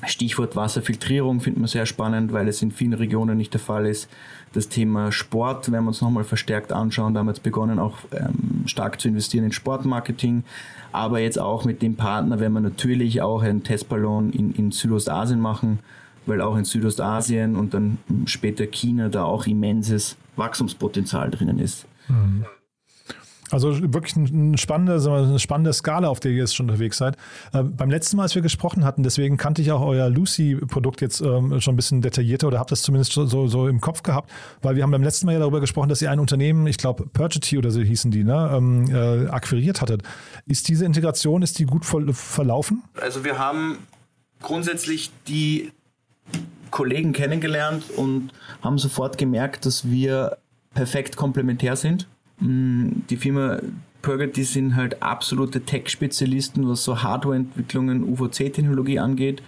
Stichwort 0.06 0.56
Wasserfiltrierung 0.56 1.42
finden 1.42 1.62
wir 1.62 1.68
sehr 1.68 1.86
spannend, 1.86 2.32
weil 2.32 2.48
es 2.48 2.62
in 2.62 2.72
vielen 2.72 2.94
Regionen 2.94 3.38
nicht 3.38 3.54
der 3.54 3.60
Fall 3.60 3.86
ist. 3.86 4.10
Das 4.54 4.70
Thema 4.70 5.12
Sport 5.12 5.72
werden 5.72 5.84
wir 5.84 5.90
uns 5.90 6.02
nochmal 6.02 6.24
verstärkt 6.24 6.72
anschauen. 6.72 7.14
Da 7.14 7.20
haben 7.20 7.28
wir 7.28 7.34
jetzt 7.34 7.44
begonnen, 7.44 7.80
auch 7.80 7.98
ähm, 8.12 8.64
stark 8.66 9.00
zu 9.00 9.08
investieren 9.08 9.46
in 9.46 9.52
Sportmarketing. 9.52 10.44
Aber 10.92 11.20
jetzt 11.20 11.40
auch 11.40 11.66
mit 11.66 11.82
dem 11.82 11.96
Partner 11.96 12.40
werden 12.40 12.54
wir 12.54 12.62
natürlich 12.62 13.22
auch 13.22 13.44
einen 13.44 13.64
Testballon 13.64 14.32
in, 14.32 14.52
in 14.54 14.72
Südostasien 14.72 15.40
machen, 15.40 15.80
weil 16.26 16.42
auch 16.42 16.58
in 16.58 16.66
Südostasien 16.66 17.56
und 17.56 17.74
dann 17.74 17.98
später 18.26 18.66
China 18.66 19.10
da 19.10 19.24
auch 19.24 19.46
immenses 19.46 20.18
Wachstumspotenzial 20.36 21.30
drinnen 21.30 21.60
ist. 21.60 21.86
Mhm. 22.08 22.46
Also 23.52 23.94
wirklich 23.94 24.16
eine 24.16 24.58
spannende, 24.58 24.94
eine 25.12 25.40
spannende 25.40 25.74
Skala, 25.74 26.08
auf 26.08 26.20
der 26.20 26.32
ihr 26.32 26.38
jetzt 26.38 26.56
schon 26.56 26.70
unterwegs 26.70 26.98
seid. 26.98 27.16
Äh, 27.54 27.64
beim 27.64 27.90
letzten 27.90 28.18
Mal, 28.18 28.24
als 28.24 28.36
wir 28.36 28.42
gesprochen 28.42 28.86
hatten, 28.86 29.04
deswegen 29.04 29.38
kannte 29.38 29.62
ich 29.62 29.72
auch 29.72 29.82
euer 29.82 30.10
Lucy-Produkt 30.10 31.02
jetzt 31.02 31.22
ähm, 31.22 31.60
schon 31.60 31.74
ein 31.74 31.76
bisschen 31.76 32.02
detaillierter 32.02 32.48
oder 32.48 32.60
habe 32.60 32.70
das 32.70 32.82
zumindest 32.82 33.14
so, 33.14 33.48
so 33.48 33.68
im 33.68 33.82
Kopf 33.82 34.04
gehabt, 34.04 34.32
weil 34.62 34.76
wir 34.76 34.84
haben 34.84 34.92
beim 34.92 35.04
letzten 35.04 35.26
Mal 35.26 35.34
ja 35.34 35.40
darüber 35.40 35.60
gesprochen, 35.60 35.90
dass 35.90 36.02
ihr 36.02 36.12
ein 36.12 36.20
Unternehmen, 36.20 36.68
ich 36.68 36.78
glaube 36.78 37.08
Purgity 37.08 37.58
oder 37.58 37.72
so 37.72 37.82
hießen 37.82 38.12
die, 38.12 38.24
ne, 38.24 38.52
ähm, 38.54 38.86
äh, 38.90 39.28
akquiriert 39.30 39.82
hattet. 39.82 40.04
Ist 40.46 40.68
diese 40.68 40.86
Integration, 40.86 41.42
ist 41.42 41.58
die 41.60 41.66
gut 41.66 41.86
verlaufen? 41.86 42.84
Also 43.02 43.24
wir 43.24 43.40
haben 43.40 43.80
grundsätzlich 44.42 45.12
die 45.28 45.72
Kollegen 46.72 47.14
kennengelernt 47.14 47.90
und 47.96 48.30
haben 48.62 48.78
sofort 48.78 49.18
gemerkt, 49.18 49.66
dass 49.66 49.90
wir 49.90 50.38
perfekt 50.74 51.16
komplementär 51.16 51.76
sind 51.76 52.08
die 52.42 53.18
Firma 53.18 53.60
Purgity 54.02 54.44
sind 54.44 54.76
halt 54.76 55.02
absolute 55.04 55.62
Tech-Spezialisten, 55.62 56.68
was 56.68 56.84
so 56.84 57.04
Hardware-Entwicklungen, 57.04 58.04
UVC-Technologie 58.04 59.00
angeht. 59.00 59.44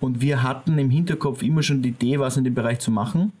Und 0.00 0.20
wir 0.20 0.42
hatten 0.42 0.78
im 0.78 0.90
Hinterkopf 0.90 1.42
immer 1.42 1.62
schon 1.62 1.82
die 1.82 1.90
Idee, 1.90 2.18
was 2.18 2.36
in 2.36 2.44
dem 2.44 2.54
Bereich 2.54 2.80
zu 2.80 2.90
machen, 2.90 3.32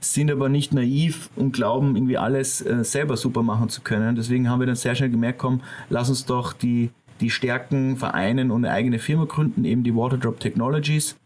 sind 0.00 0.30
aber 0.30 0.48
nicht 0.48 0.72
naiv 0.72 1.30
und 1.36 1.52
glauben, 1.52 1.94
irgendwie 1.94 2.18
alles 2.18 2.60
äh, 2.62 2.82
selber 2.84 3.16
super 3.16 3.42
machen 3.42 3.68
zu 3.68 3.82
können. 3.82 4.16
Deswegen 4.16 4.48
haben 4.48 4.60
wir 4.60 4.66
dann 4.66 4.76
sehr 4.76 4.94
schnell 4.94 5.10
gemerkt, 5.10 5.38
komm, 5.38 5.60
lass 5.90 6.08
uns 6.08 6.24
doch 6.24 6.52
die, 6.52 6.90
die 7.20 7.30
Stärken 7.30 7.96
vereinen 7.96 8.50
und 8.50 8.64
eine 8.64 8.74
eigene 8.74 8.98
Firma 8.98 9.26
gründen, 9.26 9.64
eben 9.64 9.84
die 9.84 9.94
Waterdrop 9.94 10.40
Technologies, 10.40 11.16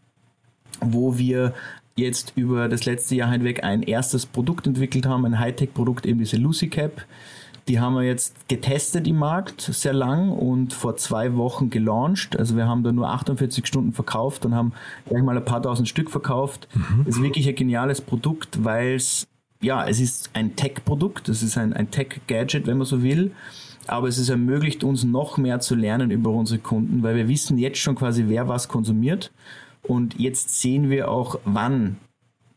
wo 0.79 1.17
wir 1.17 1.53
jetzt 1.97 2.33
über 2.35 2.69
das 2.69 2.85
letzte 2.85 3.15
Jahr 3.15 3.31
hinweg 3.31 3.63
ein 3.63 3.81
erstes 3.81 4.25
Produkt 4.25 4.67
entwickelt 4.67 5.05
haben, 5.05 5.25
ein 5.25 5.39
Hightech-Produkt, 5.39 6.05
eben 6.05 6.19
diese 6.19 6.37
Lucy 6.37 6.69
Cap. 6.69 7.05
Die 7.67 7.81
haben 7.81 7.95
wir 7.95 8.03
jetzt 8.03 8.47
getestet 8.47 9.07
im 9.07 9.17
Markt 9.17 9.59
sehr 9.59 9.93
lang 9.93 10.29
und 10.29 10.73
vor 10.73 10.95
zwei 10.95 11.35
Wochen 11.35 11.69
gelauncht. 11.69 12.39
Also 12.39 12.55
wir 12.55 12.65
haben 12.65 12.83
da 12.83 12.93
nur 12.93 13.09
48 13.09 13.67
Stunden 13.67 13.91
verkauft 13.91 14.45
und 14.45 14.55
haben 14.55 14.71
gleich 15.09 15.21
mal 15.21 15.35
ein 15.35 15.43
paar 15.43 15.61
tausend 15.61 15.89
Stück 15.89 16.09
verkauft. 16.09 16.69
Mhm. 16.73 17.03
Das 17.05 17.17
ist 17.17 17.21
wirklich 17.21 17.49
ein 17.49 17.55
geniales 17.55 17.99
Produkt, 17.99 18.63
weil 18.63 18.95
es, 18.95 19.27
ja, 19.59 19.85
es 19.85 19.99
ist 19.99 20.29
ein 20.33 20.55
Tech-Produkt, 20.55 21.27
es 21.27 21.43
ist 21.43 21.57
ein, 21.57 21.73
ein 21.73 21.91
Tech-Gadget, 21.91 22.67
wenn 22.67 22.77
man 22.77 22.87
so 22.87 23.03
will. 23.03 23.31
Aber 23.85 24.07
es 24.07 24.17
ist 24.17 24.29
ermöglicht 24.29 24.83
uns 24.83 25.03
noch 25.03 25.37
mehr 25.37 25.59
zu 25.59 25.75
lernen 25.75 26.11
über 26.11 26.29
unsere 26.29 26.59
Kunden, 26.59 27.03
weil 27.03 27.15
wir 27.15 27.27
wissen 27.27 27.57
jetzt 27.57 27.79
schon 27.79 27.95
quasi, 27.95 28.25
wer 28.27 28.47
was 28.47 28.67
konsumiert 28.67 29.31
und 29.87 30.19
jetzt 30.19 30.59
sehen 30.61 30.89
wir 30.89 31.09
auch, 31.09 31.39
wann 31.45 31.97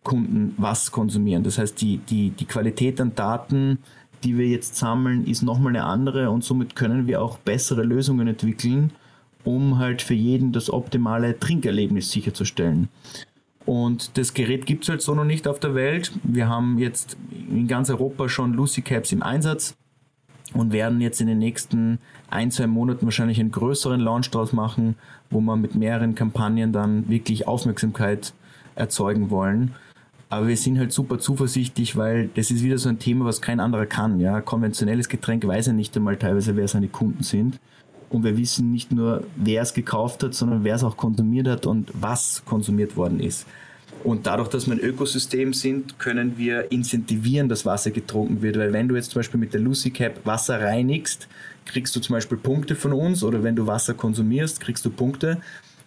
Kunden 0.03 0.55
was 0.57 0.93
konsumieren. 0.93 1.43
Das 1.45 1.59
heißt, 1.59 1.81
die, 1.81 1.99
die, 1.99 2.31
die 2.31 2.47
Qualität 2.47 3.01
an 3.01 3.15
Daten, 3.15 3.79
die 4.25 4.37
wir 4.39 4.47
jetzt 4.47 4.77
sammeln, 4.77 5.27
ist 5.27 5.43
nochmal 5.43 5.77
eine 5.77 5.85
andere 5.85 6.31
und 6.31 6.45
somit 6.45 6.77
können 6.77 7.07
wir 7.07 7.23
auch 7.23 7.39
bessere 7.39 7.83
Lösungen 7.83 8.29
entwickeln, 8.29 8.93
um 9.45 9.79
halt 9.79 10.03
für 10.03 10.15
jeden 10.15 10.53
das 10.53 10.71
optimale 10.71 11.39
Trinkerlebnis 11.39 12.11
sicherzustellen. 12.11 12.89
Und 13.67 14.17
das 14.19 14.35
Gerät 14.35 14.67
gibt 14.67 14.85
es 14.85 14.89
halt 14.89 15.03
so 15.03 15.15
noch 15.15 15.25
nicht 15.25 15.47
auf 15.47 15.61
der 15.61 15.75
Welt. 15.75 16.13
Wir 16.23 16.49
haben 16.49 16.79
jetzt 16.79 17.17
in 17.31 17.69
ganz 17.69 17.91
Europa 17.91 18.29
schon 18.29 18.55
Lucy 18.55 18.83
Caps 18.83 19.13
im 19.13 19.23
Einsatz 19.23 19.77
und 20.55 20.73
werden 20.73 21.01
jetzt 21.01 21.21
in 21.21 21.27
den 21.27 21.39
nächsten 21.39 21.99
ein, 22.29 22.51
zwei 22.51 22.67
Monaten 22.67 23.07
wahrscheinlich 23.07 23.41
einen 23.41 23.53
größeren 23.53 24.01
Launch 24.01 24.31
draus 24.31 24.53
machen, 24.53 24.97
wo 25.31 25.41
wir 25.41 25.57
mit 25.57 25.75
mehreren 25.75 26.15
Kampagnen 26.15 26.73
dann 26.73 27.09
wirklich 27.09 27.47
Aufmerksamkeit 27.47 28.33
erzeugen 28.75 29.31
wollen. 29.31 29.75
Aber 30.29 30.47
wir 30.47 30.57
sind 30.57 30.79
halt 30.79 30.93
super 30.93 31.19
zuversichtlich, 31.19 31.97
weil 31.97 32.29
das 32.35 32.53
ist 32.53 32.63
wieder 32.63 32.79
so 32.79 32.89
ein 32.89 33.01
Thema, 33.01 33.25
was 33.25 33.43
kein 33.43 33.59
anderer 33.59 33.87
kann. 33.87 34.21
Ja, 34.21 34.41
konventionelles 34.41 35.09
Getränk 35.09 35.47
weiß 35.47 35.67
ja 35.67 35.73
nicht 35.73 35.97
einmal 35.97 36.17
teilweise, 36.17 36.57
wer 36.57 36.69
seine 36.69 36.89
Kunden 36.89 37.25
sind. 37.25 37.59
Und 38.11 38.25
wir 38.25 38.37
wissen 38.37 38.71
nicht 38.71 38.93
nur, 38.93 39.25
wer 39.37 39.63
es 39.63 39.75
gekauft 39.75 40.23
hat, 40.23 40.35
sondern 40.35 40.63
wer 40.65 40.77
es 40.77 40.85
auch 40.85 40.97
konsumiert 40.97 41.49
hat 41.49 41.67
und 41.67 41.91
was 41.95 42.45
konsumiert 42.45 42.97
worden 42.97 43.21
ist. 43.21 43.47
Und 44.05 44.27
dadurch, 44.27 44.49
dass 44.49 44.67
wir 44.67 44.75
ein 44.75 44.81
Ökosystem 44.81 45.53
sind, 45.53 45.99
können 45.99 46.39
wir 46.39 46.73
incentivieren, 46.73 47.49
dass 47.49 47.67
Wasser 47.67 47.91
getrunken 47.91 48.43
wird. 48.43 48.59
Weil 48.59 48.73
wenn 48.73 48.89
du 48.89 48.97
jetzt 48.97 49.11
zum 49.11 49.21
Beispiel 49.21 49.41
mit 49.41 49.53
der 49.53 49.61
Lucy 49.61 49.91
Cap 49.91 50.21
Wasser 50.25 50.61
reinigst, 50.61 51.29
kriegst 51.67 51.95
du 51.95 52.01
zum 52.01 52.15
Beispiel 52.15 52.39
Punkte 52.39 52.75
von 52.75 52.93
uns 52.93 53.23
oder 53.23 53.43
wenn 53.43 53.57
du 53.57 53.67
Wasser 53.67 53.95
konsumierst, 53.95 54.61
kriegst 54.61 54.85
du 54.85 54.91
Punkte 54.91 55.41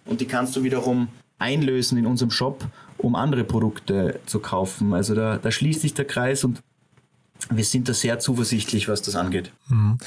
und 0.04 0.20
die 0.20 0.26
kannst 0.26 0.56
du 0.56 0.62
wiederum 0.62 1.08
einlösen 1.38 1.98
in 1.98 2.06
unserem 2.06 2.30
Shop, 2.30 2.66
um 2.98 3.14
andere 3.14 3.44
Produkte 3.44 4.20
zu 4.26 4.38
kaufen. 4.38 4.94
Also 4.94 5.14
da, 5.14 5.38
da 5.38 5.50
schließt 5.50 5.80
sich 5.80 5.94
der 5.94 6.04
Kreis 6.04 6.44
und 6.44 6.62
wir 7.50 7.64
sind 7.64 7.88
da 7.88 7.94
sehr 7.94 8.18
zuversichtlich, 8.18 8.88
was 8.88 9.02
das 9.02 9.16
angeht. 9.16 9.50
Mhm. 9.68 9.98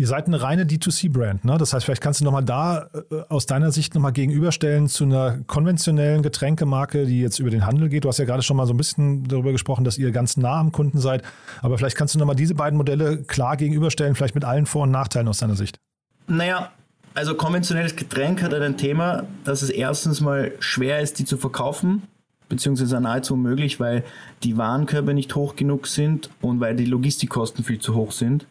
Ihr 0.00 0.06
seid 0.06 0.28
eine 0.28 0.40
reine 0.40 0.64
D2C-Brand, 0.64 1.44
ne? 1.44 1.58
Das 1.58 1.74
heißt, 1.74 1.84
vielleicht 1.84 2.00
kannst 2.00 2.22
du 2.22 2.24
nochmal 2.24 2.42
da 2.42 2.88
äh, 3.10 3.16
aus 3.28 3.44
deiner 3.44 3.70
Sicht 3.70 3.94
nochmal 3.94 4.12
gegenüberstellen 4.12 4.88
zu 4.88 5.04
einer 5.04 5.40
konventionellen 5.46 6.22
Getränkemarke, 6.22 7.04
die 7.04 7.20
jetzt 7.20 7.38
über 7.38 7.50
den 7.50 7.66
Handel 7.66 7.90
geht. 7.90 8.04
Du 8.04 8.08
hast 8.08 8.16
ja 8.16 8.24
gerade 8.24 8.42
schon 8.42 8.56
mal 8.56 8.64
so 8.64 8.72
ein 8.72 8.78
bisschen 8.78 9.28
darüber 9.28 9.52
gesprochen, 9.52 9.84
dass 9.84 9.98
ihr 9.98 10.10
ganz 10.10 10.38
nah 10.38 10.58
am 10.58 10.72
Kunden 10.72 11.00
seid. 11.00 11.22
Aber 11.60 11.76
vielleicht 11.76 11.98
kannst 11.98 12.14
du 12.14 12.18
nochmal 12.18 12.34
diese 12.34 12.54
beiden 12.54 12.78
Modelle 12.78 13.24
klar 13.24 13.58
gegenüberstellen, 13.58 14.14
vielleicht 14.14 14.34
mit 14.34 14.46
allen 14.46 14.64
Vor- 14.64 14.84
und 14.84 14.90
Nachteilen 14.90 15.28
aus 15.28 15.36
deiner 15.36 15.54
Sicht. 15.54 15.78
Naja, 16.26 16.70
also 17.12 17.34
konventionelles 17.34 17.94
Getränk 17.94 18.42
hat 18.42 18.54
ein 18.54 18.78
Thema, 18.78 19.24
dass 19.44 19.60
es 19.60 19.68
erstens 19.68 20.22
mal 20.22 20.52
schwer 20.60 21.00
ist, 21.00 21.18
die 21.18 21.26
zu 21.26 21.36
verkaufen, 21.36 22.04
beziehungsweise 22.48 22.98
nahezu 23.02 23.34
unmöglich, 23.34 23.78
weil 23.80 24.04
die 24.44 24.56
Warenkörbe 24.56 25.12
nicht 25.12 25.34
hoch 25.34 25.56
genug 25.56 25.88
sind 25.88 26.30
und 26.40 26.58
weil 26.58 26.74
die 26.74 26.86
Logistikkosten 26.86 27.64
viel 27.64 27.80
zu 27.80 27.94
hoch 27.94 28.12
sind 28.12 28.46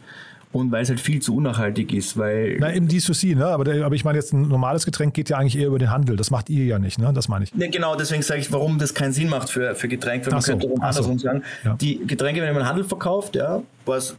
und 0.52 0.72
weil 0.72 0.82
es 0.82 0.90
halt 0.90 1.00
viel 1.00 1.22
zu 1.22 1.36
unnachhaltig 1.36 1.94
ist, 1.94 2.18
weil... 2.18 2.58
Na, 2.60 2.70
im 2.70 2.88
D2C, 2.88 3.36
ne? 3.36 3.46
Aber, 3.46 3.72
aber 3.86 3.96
ich 3.96 4.04
meine 4.04 4.18
jetzt, 4.18 4.34
ein 4.34 4.48
normales 4.48 4.84
Getränk 4.84 5.14
geht 5.14 5.30
ja 5.30 5.38
eigentlich 5.38 5.58
eher 5.58 5.68
über 5.68 5.78
den 5.78 5.92
Handel. 5.92 6.16
Das 6.16 6.32
macht 6.32 6.50
ihr 6.50 6.66
ja 6.66 6.80
nicht, 6.80 6.98
ne? 6.98 7.12
Das 7.14 7.28
meine 7.28 7.44
ich. 7.44 7.54
Ne, 7.54 7.70
genau, 7.70 7.96
deswegen 7.96 8.24
sage 8.24 8.42
ich, 8.42 8.52
warum 8.52 8.80
das 8.80 8.96
keinen 8.96 9.14
Sinn 9.14 9.30
macht 9.30 9.50
für, 9.50 9.76
für 9.76 9.88
Getränke. 9.88 10.28
Weil 10.28 10.34
man 10.34 10.42
so, 10.42 10.52
könnte 10.54 10.70
andersrum 10.82 11.20
so. 11.20 11.26
sagen. 11.26 11.44
Ja. 11.64 11.76
Die 11.76 12.06
Getränke, 12.06 12.42
wenn 12.42 12.56
man 12.56 12.66
Handel 12.66 12.84
verkauft, 12.84 13.36
ja, 13.36 13.62
was 13.86 14.18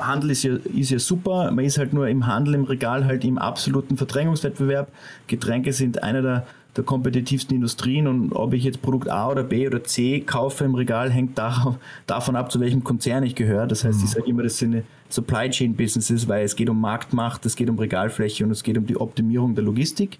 Handel 0.00 0.30
ist 0.30 0.42
ja, 0.42 0.56
ist 0.74 0.90
ja 0.90 0.98
super, 0.98 1.50
man 1.52 1.64
ist 1.64 1.78
halt 1.78 1.92
nur 1.92 2.08
im 2.08 2.26
Handel, 2.26 2.54
im 2.54 2.64
Regal 2.64 3.04
halt 3.04 3.24
im 3.24 3.38
absoluten 3.38 3.96
Verdrängungswettbewerb. 3.96 4.90
Getränke 5.28 5.72
sind 5.72 6.02
einer 6.02 6.22
der 6.22 6.46
der 6.76 6.84
kompetitivsten 6.84 7.56
Industrien 7.56 8.06
und 8.06 8.32
ob 8.32 8.52
ich 8.52 8.64
jetzt 8.64 8.82
Produkt 8.82 9.08
A 9.08 9.28
oder 9.28 9.42
B 9.42 9.66
oder 9.66 9.82
C 9.82 10.20
kaufe 10.20 10.64
im 10.64 10.74
Regal, 10.74 11.10
hängt 11.10 11.36
da, 11.38 11.78
davon 12.06 12.36
ab, 12.36 12.52
zu 12.52 12.60
welchem 12.60 12.84
Konzern 12.84 13.24
ich 13.24 13.34
gehöre. 13.34 13.66
Das 13.66 13.84
heißt, 13.84 13.98
ich 13.98 14.04
mhm. 14.04 14.08
sage 14.08 14.26
immer, 14.30 14.42
das 14.42 14.58
sind 14.58 14.84
Supply 15.08 15.50
Chain 15.50 15.74
Businesses, 15.74 16.28
weil 16.28 16.44
es 16.44 16.54
geht 16.54 16.68
um 16.68 16.80
Marktmacht, 16.80 17.44
es 17.46 17.56
geht 17.56 17.68
um 17.68 17.78
Regalfläche 17.78 18.44
und 18.44 18.50
es 18.50 18.62
geht 18.62 18.78
um 18.78 18.86
die 18.86 18.96
Optimierung 18.96 19.54
der 19.54 19.64
Logistik. 19.64 20.18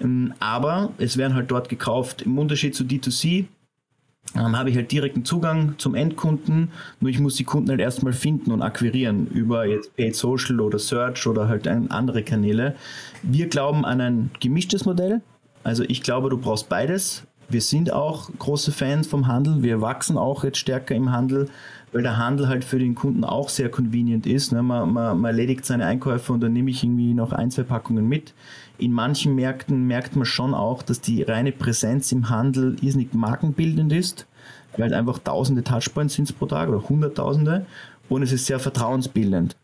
Ähm, 0.00 0.32
aber 0.40 0.92
es 0.98 1.16
werden 1.16 1.34
halt 1.34 1.50
dort 1.50 1.68
gekauft. 1.68 2.22
Im 2.22 2.38
Unterschied 2.38 2.74
zu 2.74 2.84
D2C 2.84 3.46
ähm, 4.34 4.56
habe 4.56 4.70
ich 4.70 4.76
halt 4.76 4.90
direkten 4.92 5.24
Zugang 5.24 5.74
zum 5.78 5.94
Endkunden, 5.94 6.70
nur 7.00 7.10
ich 7.10 7.18
muss 7.18 7.36
die 7.36 7.44
Kunden 7.44 7.70
halt 7.70 7.80
erstmal 7.80 8.12
finden 8.12 8.52
und 8.52 8.62
akquirieren 8.62 9.26
über 9.26 9.66
jetzt 9.66 9.96
Paid 9.96 10.14
Social 10.14 10.60
oder 10.60 10.78
Search 10.78 11.26
oder 11.26 11.48
halt 11.48 11.66
andere 11.66 12.22
Kanäle. 12.22 12.76
Wir 13.22 13.48
glauben 13.48 13.84
an 13.84 14.00
ein 14.00 14.30
gemischtes 14.40 14.84
Modell. 14.84 15.20
Also 15.64 15.84
ich 15.86 16.02
glaube, 16.02 16.30
du 16.30 16.38
brauchst 16.38 16.68
beides, 16.68 17.24
wir 17.52 17.60
sind 17.60 17.92
auch 17.92 18.30
große 18.38 18.72
Fans 18.72 19.06
vom 19.06 19.26
Handel. 19.26 19.62
Wir 19.62 19.80
wachsen 19.80 20.16
auch 20.16 20.42
jetzt 20.42 20.58
stärker 20.58 20.94
im 20.94 21.12
Handel, 21.12 21.50
weil 21.92 22.02
der 22.02 22.16
Handel 22.16 22.48
halt 22.48 22.64
für 22.64 22.78
den 22.78 22.94
Kunden 22.94 23.24
auch 23.24 23.50
sehr 23.50 23.68
convenient 23.68 24.26
ist. 24.26 24.52
Ne? 24.52 24.62
Man, 24.62 24.92
man, 24.92 25.20
man 25.20 25.30
erledigt 25.30 25.66
seine 25.66 25.84
Einkäufe 25.84 26.32
und 26.32 26.40
dann 26.40 26.54
nehme 26.54 26.70
ich 26.70 26.82
irgendwie 26.82 27.12
noch 27.12 27.32
ein, 27.32 27.50
zwei 27.50 27.64
Packungen 27.64 28.08
mit. 28.08 28.32
In 28.78 28.92
manchen 28.92 29.34
Märkten 29.34 29.86
merkt 29.86 30.16
man 30.16 30.24
schon 30.24 30.54
auch, 30.54 30.82
dass 30.82 31.00
die 31.00 31.22
reine 31.22 31.52
Präsenz 31.52 32.10
im 32.10 32.30
Handel 32.30 32.76
irrsinnig 32.80 33.12
markenbildend 33.12 33.92
ist, 33.92 34.26
weil 34.76 34.94
einfach 34.94 35.18
tausende 35.18 35.62
Touchpoints 35.62 36.14
sind 36.14 36.36
pro 36.38 36.46
Tag 36.46 36.70
oder 36.70 36.88
hunderttausende 36.88 37.66
und 38.08 38.22
es 38.22 38.32
ist 38.32 38.46
sehr 38.46 38.58
vertrauensbildend. 38.58 39.56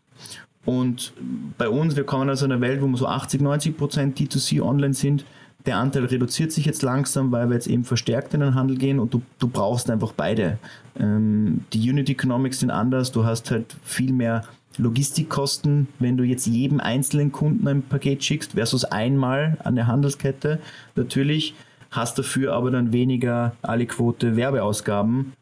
Und 0.65 1.13
bei 1.57 1.67
uns, 1.67 1.95
wir 1.95 2.03
kommen 2.03 2.29
aus 2.29 2.43
einer 2.43 2.61
Welt, 2.61 2.81
wo 2.81 2.87
wir 2.87 2.97
so 2.97 3.07
80, 3.07 3.41
90 3.41 3.77
Prozent 3.77 4.19
D2C 4.19 4.61
online 4.61 4.93
sind, 4.93 5.25
der 5.65 5.77
Anteil 5.77 6.05
reduziert 6.05 6.51
sich 6.51 6.65
jetzt 6.65 6.81
langsam, 6.83 7.31
weil 7.31 7.49
wir 7.49 7.55
jetzt 7.55 7.67
eben 7.67 7.83
verstärkt 7.83 8.33
in 8.33 8.39
den 8.39 8.55
Handel 8.55 8.77
gehen 8.77 8.99
und 8.99 9.13
du, 9.13 9.21
du 9.39 9.47
brauchst 9.47 9.89
einfach 9.89 10.13
beide. 10.13 10.57
Ähm, 10.97 11.65
die 11.73 11.89
Unit 11.89 12.09
Economics 12.09 12.59
sind 12.59 12.71
anders, 12.71 13.11
du 13.11 13.25
hast 13.25 13.51
halt 13.51 13.75
viel 13.83 14.13
mehr 14.13 14.45
Logistikkosten, 14.77 15.87
wenn 15.99 16.15
du 16.15 16.23
jetzt 16.23 16.47
jedem 16.47 16.79
einzelnen 16.79 17.31
Kunden 17.31 17.67
ein 17.67 17.81
Paket 17.81 18.23
schickst, 18.23 18.53
versus 18.53 18.85
einmal 18.85 19.57
an 19.63 19.75
der 19.75 19.87
Handelskette. 19.87 20.59
Natürlich 20.95 21.55
hast 21.91 22.17
dafür 22.17 22.53
aber 22.53 22.71
dann 22.71 22.93
weniger 22.93 23.53
alle 23.61 23.85
Quote 23.85 24.37
Werbeausgaben, 24.37 25.33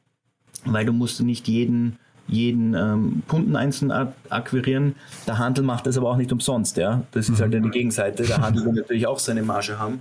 weil 0.65 0.85
du 0.85 0.93
musst 0.93 1.21
nicht 1.21 1.47
jeden 1.47 1.99
jeden 2.27 2.73
ähm, 2.73 3.23
Kunden 3.27 3.55
einzeln 3.55 3.91
akquirieren. 4.29 4.95
Der 5.25 5.37
Handel 5.37 5.63
macht 5.63 5.87
das 5.87 5.97
aber 5.97 6.09
auch 6.09 6.17
nicht 6.17 6.31
umsonst, 6.31 6.77
ja. 6.77 7.03
Das 7.11 7.29
ist 7.29 7.41
halt 7.41 7.53
die 7.53 7.69
Gegenseite. 7.69 8.23
Der 8.23 8.37
Handel 8.41 8.65
will 8.65 8.73
natürlich 8.73 9.07
auch 9.07 9.19
seine 9.19 9.43
Marge 9.43 9.79
haben. 9.79 9.99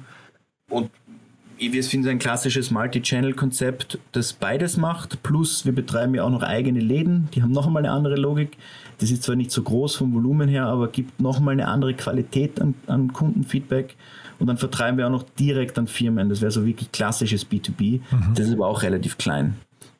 Und 0.68 0.90
wir 1.58 1.84
finden 1.84 2.08
ein 2.08 2.18
klassisches 2.18 2.70
Multi-Channel-Konzept, 2.70 3.98
das 4.12 4.32
beides 4.32 4.76
macht. 4.76 5.22
Plus 5.22 5.64
wir 5.64 5.72
betreiben 5.72 6.14
ja 6.14 6.24
auch 6.24 6.30
noch 6.30 6.42
eigene 6.42 6.80
Läden, 6.80 7.28
die 7.34 7.42
haben 7.42 7.52
noch 7.52 7.66
einmal 7.66 7.84
eine 7.84 7.92
andere 7.92 8.16
Logik. 8.16 8.56
Das 8.98 9.10
ist 9.10 9.22
zwar 9.22 9.36
nicht 9.36 9.50
so 9.50 9.62
groß 9.62 9.96
vom 9.96 10.14
Volumen 10.14 10.48
her, 10.48 10.66
aber 10.66 10.88
gibt 10.88 11.20
noch 11.20 11.40
mal 11.40 11.52
eine 11.52 11.68
andere 11.68 11.94
Qualität 11.94 12.60
an, 12.60 12.74
an 12.86 13.12
Kundenfeedback. 13.12 13.94
Und 14.38 14.48
dann 14.48 14.58
vertreiben 14.58 14.98
wir 14.98 15.06
auch 15.06 15.10
noch 15.10 15.24
direkt 15.38 15.78
an 15.78 15.86
Firmen. 15.86 16.28
Das 16.28 16.40
wäre 16.40 16.50
so 16.50 16.66
wirklich 16.66 16.92
klassisches 16.92 17.46
B2B. 17.46 18.00
Mhm. 18.10 18.34
Das 18.34 18.46
ist 18.46 18.54
aber 18.54 18.66
auch 18.66 18.82
relativ 18.82 19.16
klein. 19.16 19.56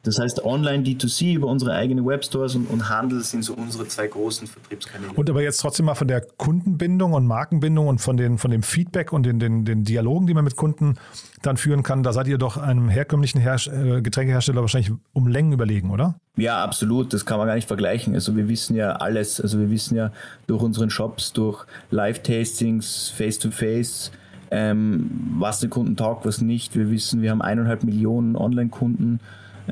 Das 0.07 0.21
heißt, 0.21 0.45
online 0.45 0.85
D2C 0.85 1.35
über 1.35 1.49
unsere 1.49 1.73
eigenen 1.73 2.07
Webstores 2.07 2.55
und, 2.55 2.71
und 2.71 2.89
Handel 2.89 3.25
sind 3.25 3.43
so 3.43 3.55
unsere 3.55 3.89
zwei 3.89 4.07
großen 4.07 4.47
Vertriebskanäle. 4.47 5.13
Und 5.13 5.29
aber 5.29 5.43
jetzt 5.43 5.57
trotzdem 5.59 5.87
mal 5.87 5.97
von 5.97 6.07
der 6.07 6.21
Kundenbindung 6.21 7.13
und 7.13 7.27
Markenbindung 7.27 7.89
und 7.89 8.01
von, 8.01 8.17
den, 8.17 8.39
von 8.39 8.53
dem 8.53 8.63
Feedback 8.63 9.13
und 9.13 9.25
den, 9.25 9.41
den, 9.41 9.65
den 9.65 9.83
Dialogen, 9.83 10.29
die 10.29 10.35
man 10.35 10.45
mit 10.45 10.55
Kunden 10.55 10.95
dann 11.43 11.57
führen 11.57 11.83
kann, 11.83 12.05
da 12.05 12.13
seid 12.13 12.29
ihr 12.29 12.39
doch 12.39 12.57
einem 12.57 12.89
herkömmlichen 12.89 13.41
Herst 13.41 13.67
äh, 13.67 14.01
Getränkehersteller 14.01 14.61
wahrscheinlich 14.61 14.93
um 15.13 15.27
Längen 15.27 15.53
überlegen, 15.53 15.91
oder? 15.91 16.15
Ja, 16.37 16.63
absolut. 16.63 17.13
Das 17.13 17.27
kann 17.27 17.39
man 17.39 17.49
gar 17.49 17.57
nicht 17.57 17.67
vergleichen. 17.67 18.15
Also 18.15 18.37
wir 18.37 18.49
wissen 18.49 18.77
ja 18.77 18.93
alles. 18.93 19.41
Also 19.41 19.59
wir 19.59 19.71
wissen 19.71 19.97
ja 19.97 20.13
durch 20.47 20.63
unseren 20.63 20.89
Shops, 20.89 21.33
durch 21.33 21.67
Live-Tastings, 21.91 23.13
Face-to-Face, 23.17 24.13
ähm, 24.53 25.11
was 25.41 25.59
den 25.59 25.71
Kunden 25.71 25.97
taugt, 25.97 26.25
was 26.27 26.41
nicht. 26.41 26.77
Wir 26.77 26.91
wissen, 26.93 27.23
wir 27.23 27.33
haben 27.33 27.43
eineinhalb 27.43 27.83
Millionen 27.83 28.37
Online-Kunden 28.37 29.19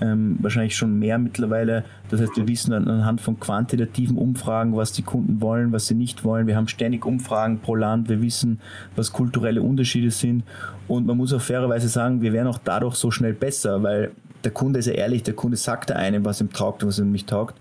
ähm, 0.00 0.37
wahrscheinlich 0.40 0.76
schon 0.76 0.98
mehr 0.98 1.18
mittlerweile. 1.18 1.85
Das 2.11 2.20
heißt, 2.20 2.37
wir 2.37 2.48
wissen 2.48 2.72
anhand 2.72 3.20
von 3.20 3.38
quantitativen 3.38 4.16
Umfragen, 4.16 4.76
was 4.76 4.92
die 4.92 5.02
Kunden 5.02 5.40
wollen, 5.40 5.72
was 5.72 5.87
sie 5.87 5.94
nicht 5.94 6.24
wollen. 6.24 6.46
Wir 6.46 6.57
haben 6.57 6.68
ständig 6.68 7.04
Umfragen 7.04 7.61
pro 7.61 7.74
Land. 7.74 8.09
Wir 8.09 8.20
wissen, 8.20 8.61
was 8.96 9.12
kulturelle 9.12 9.62
Unterschiede 9.62 10.11
sind. 10.11 10.44
Und 10.88 11.07
man 11.07 11.16
muss 11.16 11.33
auch 11.33 11.40
fairerweise 11.40 11.88
sagen, 11.88 12.22
wir 12.22 12.33
werden 12.33 12.48
auch 12.48 12.59
dadurch 12.62 12.96
so 12.96 13.11
schnell 13.11 13.33
besser, 13.33 13.83
weil 13.83 14.11
der 14.42 14.52
Kunde 14.52 14.78
ist 14.78 14.87
ja 14.87 14.92
ehrlich, 14.92 15.22
der 15.22 15.35
Kunde 15.35 15.57
sagt 15.57 15.90
einem, 15.92 16.24
was 16.24 16.40
ihm 16.40 16.52
taugt 16.52 16.83
und 16.83 16.90
was 16.90 16.98
ihm 16.98 17.12
nicht 17.12 17.28
taugt. 17.28 17.54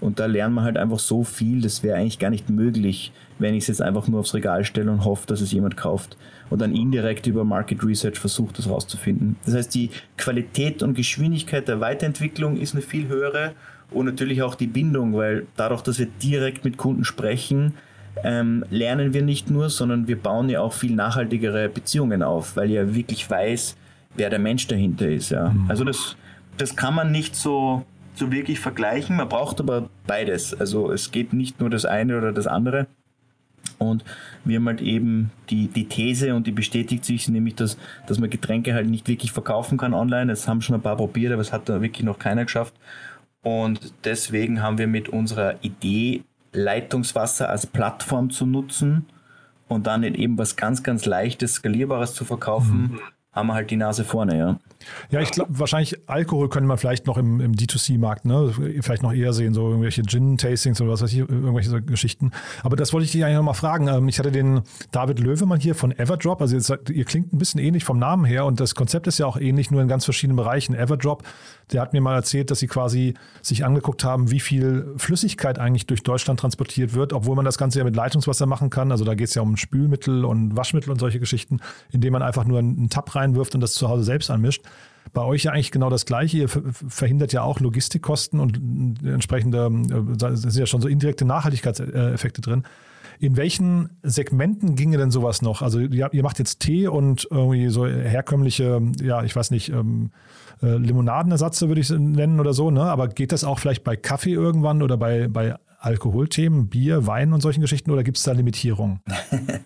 Und 0.00 0.20
da 0.20 0.26
lernt 0.26 0.54
man 0.54 0.64
halt 0.64 0.76
einfach 0.76 1.00
so 1.00 1.24
viel, 1.24 1.60
das 1.60 1.82
wäre 1.82 1.98
eigentlich 1.98 2.20
gar 2.20 2.30
nicht 2.30 2.48
möglich, 2.48 3.12
wenn 3.38 3.54
ich 3.54 3.64
es 3.64 3.68
jetzt 3.68 3.82
einfach 3.82 4.08
nur 4.08 4.20
aufs 4.20 4.34
Regal 4.34 4.64
stelle 4.64 4.90
und 4.90 5.04
hoffe, 5.04 5.26
dass 5.26 5.40
es 5.40 5.52
jemand 5.52 5.76
kauft. 5.76 6.16
Und 6.50 6.60
dann 6.60 6.74
indirekt 6.74 7.26
über 7.26 7.44
Market 7.44 7.84
Research 7.84 8.18
versucht, 8.18 8.58
das 8.58 8.68
rauszufinden. 8.68 9.36
Das 9.44 9.54
heißt, 9.54 9.74
die 9.74 9.90
Qualität 10.16 10.82
und 10.82 10.94
Geschwindigkeit 10.94 11.68
der 11.68 11.80
Weiterentwicklung 11.80 12.56
ist 12.56 12.74
eine 12.74 12.82
viel 12.82 13.08
höhere 13.08 13.52
und 13.90 14.06
natürlich 14.06 14.42
auch 14.42 14.54
die 14.54 14.66
Bindung, 14.66 15.14
weil 15.14 15.46
dadurch, 15.56 15.82
dass 15.82 15.98
wir 15.98 16.08
direkt 16.22 16.64
mit 16.64 16.76
Kunden 16.76 17.04
sprechen, 17.04 17.74
ähm, 18.24 18.64
lernen 18.70 19.14
wir 19.14 19.22
nicht 19.22 19.50
nur, 19.50 19.70
sondern 19.70 20.08
wir 20.08 20.16
bauen 20.20 20.48
ja 20.48 20.60
auch 20.60 20.72
viel 20.72 20.94
nachhaltigere 20.94 21.68
Beziehungen 21.68 22.22
auf, 22.22 22.56
weil 22.56 22.70
ja 22.70 22.94
wirklich 22.94 23.28
weiß, 23.30 23.76
wer 24.16 24.30
der 24.30 24.38
Mensch 24.38 24.66
dahinter 24.66 25.08
ist. 25.08 25.30
Ja. 25.30 25.50
Mhm. 25.50 25.66
Also 25.68 25.84
das, 25.84 26.16
das 26.56 26.74
kann 26.74 26.94
man 26.94 27.12
nicht 27.12 27.36
so 27.36 27.84
so 28.18 28.32
wirklich 28.32 28.60
vergleichen. 28.60 29.16
Man 29.16 29.28
braucht 29.28 29.60
aber 29.60 29.88
beides. 30.06 30.58
Also 30.58 30.90
es 30.90 31.10
geht 31.10 31.32
nicht 31.32 31.60
nur 31.60 31.70
das 31.70 31.84
eine 31.84 32.18
oder 32.18 32.32
das 32.32 32.46
andere. 32.46 32.86
Und 33.78 34.04
wir 34.44 34.56
haben 34.56 34.66
halt 34.66 34.80
eben 34.80 35.30
die, 35.50 35.68
die 35.68 35.86
These 35.86 36.34
und 36.34 36.46
die 36.46 36.52
bestätigt 36.52 37.04
sich, 37.04 37.28
nämlich, 37.28 37.54
dass, 37.54 37.78
dass 38.06 38.18
man 38.18 38.28
Getränke 38.28 38.74
halt 38.74 38.88
nicht 38.88 39.08
wirklich 39.08 39.32
verkaufen 39.32 39.78
kann 39.78 39.94
online. 39.94 40.26
Das 40.26 40.48
haben 40.48 40.60
schon 40.60 40.74
ein 40.74 40.82
paar 40.82 40.96
probiert, 40.96 41.32
aber 41.32 41.42
es 41.42 41.52
hat 41.52 41.68
da 41.68 41.80
wirklich 41.80 42.04
noch 42.04 42.18
keiner 42.18 42.44
geschafft. 42.44 42.74
Und 43.42 43.94
deswegen 44.04 44.62
haben 44.62 44.78
wir 44.78 44.88
mit 44.88 45.08
unserer 45.08 45.62
Idee, 45.62 46.24
Leitungswasser 46.52 47.48
als 47.48 47.66
Plattform 47.66 48.30
zu 48.30 48.46
nutzen 48.46 49.06
und 49.68 49.86
dann 49.86 50.02
eben 50.02 50.38
was 50.38 50.56
ganz, 50.56 50.82
ganz 50.82 51.04
Leichtes, 51.06 51.54
Skalierbares 51.54 52.14
zu 52.14 52.24
verkaufen, 52.24 52.92
mhm. 52.92 53.00
Haben 53.32 53.48
wir 53.48 53.54
halt 53.54 53.70
die 53.70 53.76
Nase 53.76 54.04
vorne, 54.04 54.38
ja. 54.38 54.58
Ja, 55.10 55.20
ich 55.20 55.30
glaube, 55.30 55.58
wahrscheinlich 55.58 56.08
Alkohol 56.08 56.48
könnte 56.48 56.66
man 56.66 56.78
vielleicht 56.78 57.06
noch 57.06 57.18
im, 57.18 57.40
im 57.40 57.52
D2C-Markt, 57.52 58.24
ne, 58.24 58.52
vielleicht 58.80 59.02
noch 59.02 59.12
eher 59.12 59.32
sehen, 59.32 59.52
so 59.52 59.68
irgendwelche 59.68 60.02
Gin-Tastings 60.02 60.80
oder 60.80 60.92
was 60.92 61.02
weiß 61.02 61.12
ich, 61.12 61.18
irgendwelche 61.18 61.68
so 61.68 61.80
Geschichten. 61.80 62.30
Aber 62.62 62.76
das 62.76 62.92
wollte 62.92 63.04
ich 63.04 63.12
dich 63.12 63.24
eigentlich 63.24 63.36
noch 63.36 63.42
mal 63.42 63.54
fragen. 63.54 63.88
Ähm, 63.88 64.08
ich 64.08 64.18
hatte 64.18 64.32
den 64.32 64.62
David 64.90 65.18
Löwemann 65.18 65.60
hier 65.60 65.74
von 65.74 65.92
Everdrop, 65.92 66.40
also 66.40 66.56
jetzt, 66.56 66.90
ihr 66.90 67.04
klingt 67.04 67.32
ein 67.32 67.38
bisschen 67.38 67.60
ähnlich 67.60 67.84
vom 67.84 67.98
Namen 67.98 68.24
her 68.24 68.46
und 68.46 68.60
das 68.60 68.74
Konzept 68.74 69.06
ist 69.06 69.18
ja 69.18 69.26
auch 69.26 69.36
ähnlich, 69.36 69.70
nur 69.70 69.82
in 69.82 69.88
ganz 69.88 70.04
verschiedenen 70.04 70.36
Bereichen. 70.36 70.74
Everdrop, 70.74 71.22
der 71.72 71.82
hat 71.82 71.92
mir 71.92 72.00
mal 72.00 72.14
erzählt, 72.14 72.50
dass 72.50 72.60
sie 72.60 72.66
quasi 72.66 73.14
sich 73.42 73.64
angeguckt 73.64 74.04
haben, 74.04 74.30
wie 74.30 74.40
viel 74.40 74.94
Flüssigkeit 74.96 75.58
eigentlich 75.58 75.86
durch 75.86 76.02
Deutschland 76.02 76.40
transportiert 76.40 76.94
wird, 76.94 77.12
obwohl 77.12 77.36
man 77.36 77.44
das 77.44 77.58
Ganze 77.58 77.78
ja 77.78 77.84
mit 77.84 77.96
Leitungswasser 77.96 78.46
machen 78.46 78.70
kann. 78.70 78.90
Also 78.90 79.04
da 79.04 79.14
geht 79.14 79.28
es 79.28 79.34
ja 79.34 79.42
um 79.42 79.56
Spülmittel 79.56 80.24
und 80.24 80.56
Waschmittel 80.56 80.90
und 80.90 80.98
solche 80.98 81.20
Geschichten, 81.20 81.60
indem 81.90 82.12
man 82.12 82.22
einfach 82.22 82.44
nur 82.44 82.58
einen 82.58 82.88
Tab 82.88 83.10
reinwirft 83.28 83.54
und 83.54 83.60
das 83.60 83.74
zu 83.74 83.88
Hause 83.88 84.04
selbst 84.04 84.30
anmischt. 84.30 84.62
Bei 85.12 85.22
euch 85.22 85.44
ja 85.44 85.52
eigentlich 85.52 85.70
genau 85.70 85.88
das 85.88 86.04
Gleiche. 86.04 86.38
Ihr 86.38 86.48
verhindert 86.48 87.32
ja 87.32 87.42
auch 87.42 87.60
Logistikkosten 87.60 88.40
und 88.40 88.60
entsprechende, 89.04 89.66
äh, 89.66 90.16
da 90.16 90.36
sind 90.36 90.54
ja 90.54 90.66
schon 90.66 90.80
so 90.80 90.88
indirekte 90.88 91.24
Nachhaltigkeitseffekte 91.24 92.40
drin. 92.40 92.64
In 93.20 93.36
welchen 93.36 93.98
Segmenten 94.02 94.76
ginge 94.76 94.96
denn 94.96 95.10
sowas 95.10 95.42
noch? 95.42 95.60
Also 95.62 95.80
ihr 95.80 96.22
macht 96.22 96.38
jetzt 96.38 96.60
Tee 96.60 96.86
und 96.86 97.26
irgendwie 97.30 97.68
so 97.68 97.86
herkömmliche, 97.86 98.80
ja, 99.00 99.24
ich 99.24 99.34
weiß 99.34 99.50
nicht, 99.50 99.70
ähm, 99.70 100.10
äh, 100.62 100.76
Limonadenersatze 100.76 101.68
würde 101.68 101.80
ich 101.80 101.90
nennen 101.90 102.38
oder 102.38 102.52
so, 102.52 102.70
ne? 102.70 102.82
Aber 102.82 103.08
geht 103.08 103.32
das 103.32 103.42
auch 103.42 103.58
vielleicht 103.58 103.82
bei 103.82 103.96
Kaffee 103.96 104.32
irgendwann 104.32 104.82
oder 104.82 104.96
bei, 104.96 105.26
bei 105.26 105.56
Alkoholthemen, 105.80 106.68
Bier, 106.68 107.06
Wein 107.06 107.32
und 107.32 107.40
solchen 107.40 107.60
Geschichten 107.60 107.90
oder 107.90 108.04
gibt 108.04 108.18
es 108.18 108.22
da 108.24 108.32
Limitierungen? 108.32 109.00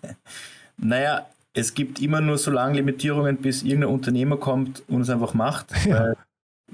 naja, 0.77 1.27
es 1.55 1.75
gibt 1.75 2.01
immer 2.01 2.21
nur 2.21 2.39
so 2.39 2.51
lange 2.51 2.77
Limitierungen, 2.77 3.37
bis 3.37 3.63
irgendein 3.63 3.91
Unternehmer 3.91 4.37
kommt 4.37 4.83
und 4.89 5.03
es 5.03 5.11
einfach 5.11 5.35
macht. 5.35 5.73
Ja. 5.87 6.15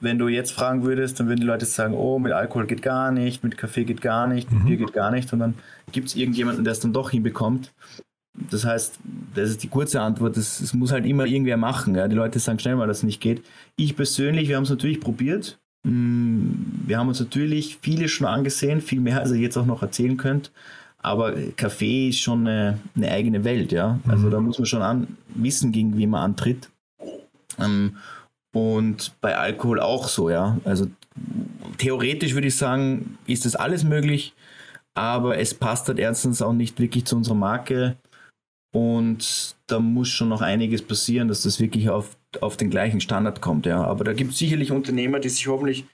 wenn 0.01 0.19
du 0.19 0.29
jetzt 0.29 0.53
fragen 0.53 0.85
würdest, 0.85 1.19
dann 1.19 1.27
würden 1.27 1.41
die 1.41 1.47
Leute 1.47 1.65
sagen, 1.65 1.95
oh, 1.95 2.21
mit 2.21 2.33
Alkohol 2.33 2.67
geht 2.67 2.83
gar 2.83 3.11
nicht, 3.11 3.43
mit 3.43 3.59
Kaffee 3.59 3.85
geht 3.85 4.01
gar 4.01 4.29
nicht, 4.29 4.53
mit 4.53 4.63
mhm. 4.63 4.67
Bier 4.67 4.77
geht 4.77 4.93
gar 4.93 5.11
nicht. 5.11 5.33
Und 5.33 5.41
dann 5.41 5.55
gibt 5.91 6.09
es 6.09 6.15
irgendjemanden, 6.15 6.63
der 6.63 6.73
es 6.73 6.81
dann 6.81 6.93
doch 6.93 7.11
hinbekommt. 7.11 7.73
Das 8.51 8.65
heißt, 8.65 9.01
das 9.35 9.51
ist 9.51 9.63
die 9.65 9.69
kurze 9.69 10.01
Antwort, 10.01 10.37
das, 10.37 10.61
das 10.61 10.73
muss 10.73 10.93
halt 10.93 11.05
immer 11.05 11.27
irgendwer 11.27 11.57
machen. 11.57 11.97
Ja? 11.97 12.07
Die 12.07 12.15
Leute 12.15 12.39
sagen 12.39 12.61
schnell 12.61 12.77
mal, 12.77 12.87
dass 12.87 12.99
es 12.99 13.03
nicht 13.03 13.21
geht. 13.21 13.43
Ich 13.75 13.97
persönlich, 13.97 14.49
wir 14.49 14.57
haben 14.57 14.65
es 14.65 14.71
natürlich 14.71 15.01
probiert. 15.01 15.59
Mm, 15.83 16.51
wir 16.87 16.99
haben 16.99 17.09
uns 17.09 17.19
natürlich 17.19 17.79
viele 17.83 18.09
schon 18.09 18.27
angesehen, 18.27 18.81
viel 18.81 19.01
mehr, 19.01 19.21
als 19.21 19.33
ihr 19.33 19.39
jetzt 19.39 19.57
auch 19.57 19.67
noch 19.67 19.83
erzählen 19.83 20.17
könnt. 20.17 20.53
Aber 21.01 21.35
Kaffee 21.57 22.09
ist 22.09 22.21
schon 22.21 22.47
eine, 22.47 22.81
eine 22.97 23.11
eigene 23.11 23.45
Welt, 23.45 23.73
ja. 23.73 24.01
Also 24.09 24.27
mhm. 24.27 24.31
da 24.31 24.41
muss 24.41 24.59
man 24.59 24.67
schon 24.67 24.83
an, 24.83 25.17
wissen, 25.29 25.73
gegen 25.73 25.97
wie 25.97 26.07
man 26.07 26.23
antritt. 26.23 26.69
Ähm, 27.59 27.97
und 28.53 29.13
bei 29.21 29.37
Alkohol 29.37 29.81
auch 29.81 30.09
so, 30.09 30.31
ja. 30.31 30.59
Also 30.65 30.89
theoretisch 31.79 32.35
würde 32.35 32.49
ich 32.49 32.57
sagen, 32.57 33.19
ist 33.27 33.45
das 33.45 33.55
alles 33.55 33.85
möglich, 33.85 34.35
aber 34.95 35.39
es 35.39 35.55
passt 35.55 35.87
halt 35.89 35.99
erstens 35.99 36.43
auch 36.43 36.53
nicht 36.53 36.81
wirklich 36.81 37.05
zu 37.05 37.17
unserer 37.17 37.37
Marke. 37.37 37.97
Und 38.73 39.57
da 39.67 39.79
muss 39.79 40.09
schon 40.09 40.29
noch 40.29 40.43
einiges 40.43 40.83
passieren, 40.83 41.29
dass 41.29 41.43
das 41.43 41.61
wirklich 41.61 41.89
auf, 41.89 42.17
auf 42.41 42.57
den 42.57 42.71
gleichen 42.71 43.01
Standard 43.01 43.41
kommt, 43.41 43.67
ja. 43.67 43.85
Aber 43.85 44.03
da 44.03 44.13
gibt 44.13 44.33
es 44.33 44.39
sicherlich 44.39 44.73
Unternehmer, 44.73 45.21
die 45.21 45.29
sich 45.29 45.47
hoffentlich 45.47 45.85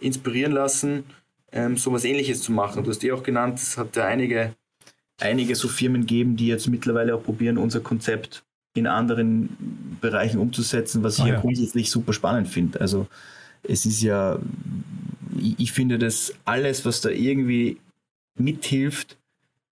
inspirieren 0.00 0.52
lassen 0.52 1.04
ähm, 1.52 1.76
sowas 1.76 2.04
ähnliches 2.04 2.42
zu 2.42 2.52
machen. 2.52 2.84
Du 2.84 2.90
hast 2.90 3.02
die 3.02 3.12
auch 3.12 3.22
genannt, 3.22 3.58
es 3.58 3.76
hat 3.76 3.96
ja 3.96 4.06
einige, 4.06 4.54
einige 5.20 5.54
so 5.54 5.68
Firmen 5.68 6.06
geben, 6.06 6.36
die 6.36 6.46
jetzt 6.46 6.68
mittlerweile 6.68 7.14
auch 7.14 7.22
probieren, 7.22 7.58
unser 7.58 7.80
Konzept 7.80 8.44
in 8.74 8.86
anderen 8.86 9.96
Bereichen 10.00 10.38
umzusetzen, 10.38 11.02
was 11.02 11.18
ich 11.18 11.24
ah, 11.24 11.28
ja. 11.28 11.34
ja 11.34 11.40
grundsätzlich 11.40 11.90
super 11.90 12.12
spannend 12.12 12.48
finde. 12.48 12.80
Also 12.80 13.06
es 13.62 13.86
ist 13.86 14.02
ja, 14.02 14.38
ich 15.36 15.72
finde, 15.72 15.98
dass 15.98 16.34
alles, 16.44 16.84
was 16.84 17.00
da 17.00 17.10
irgendwie 17.10 17.78
mithilft, 18.36 19.16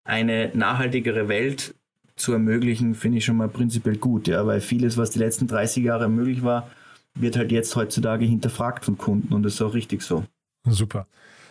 eine 0.05 0.51
nachhaltigere 0.55 1.29
Welt 1.29 1.75
zu 2.17 2.33
ermöglichen, 2.33 2.95
finde 2.95 3.19
ich 3.19 3.25
schon 3.25 3.37
mal 3.37 3.49
prinzipiell 3.49 3.97
gut, 3.97 4.29
ja, 4.29 4.47
weil 4.47 4.61
vieles, 4.61 4.97
was 4.97 5.11
die 5.11 5.19
letzten 5.19 5.47
30 5.47 5.85
Jahre 5.85 6.09
möglich 6.09 6.43
war, 6.43 6.71
wird 7.15 7.37
halt 7.37 7.53
jetzt 7.53 7.77
heutzutage 7.77 8.25
hinterfragt 8.25 8.85
von 8.85 8.97
Kunden 8.97 9.35
und 9.35 9.43
das 9.43 9.55
ist 9.55 9.63
auch 9.63 9.75
richtig 9.75 10.03
so. 10.03 10.25
Super. 10.65 11.07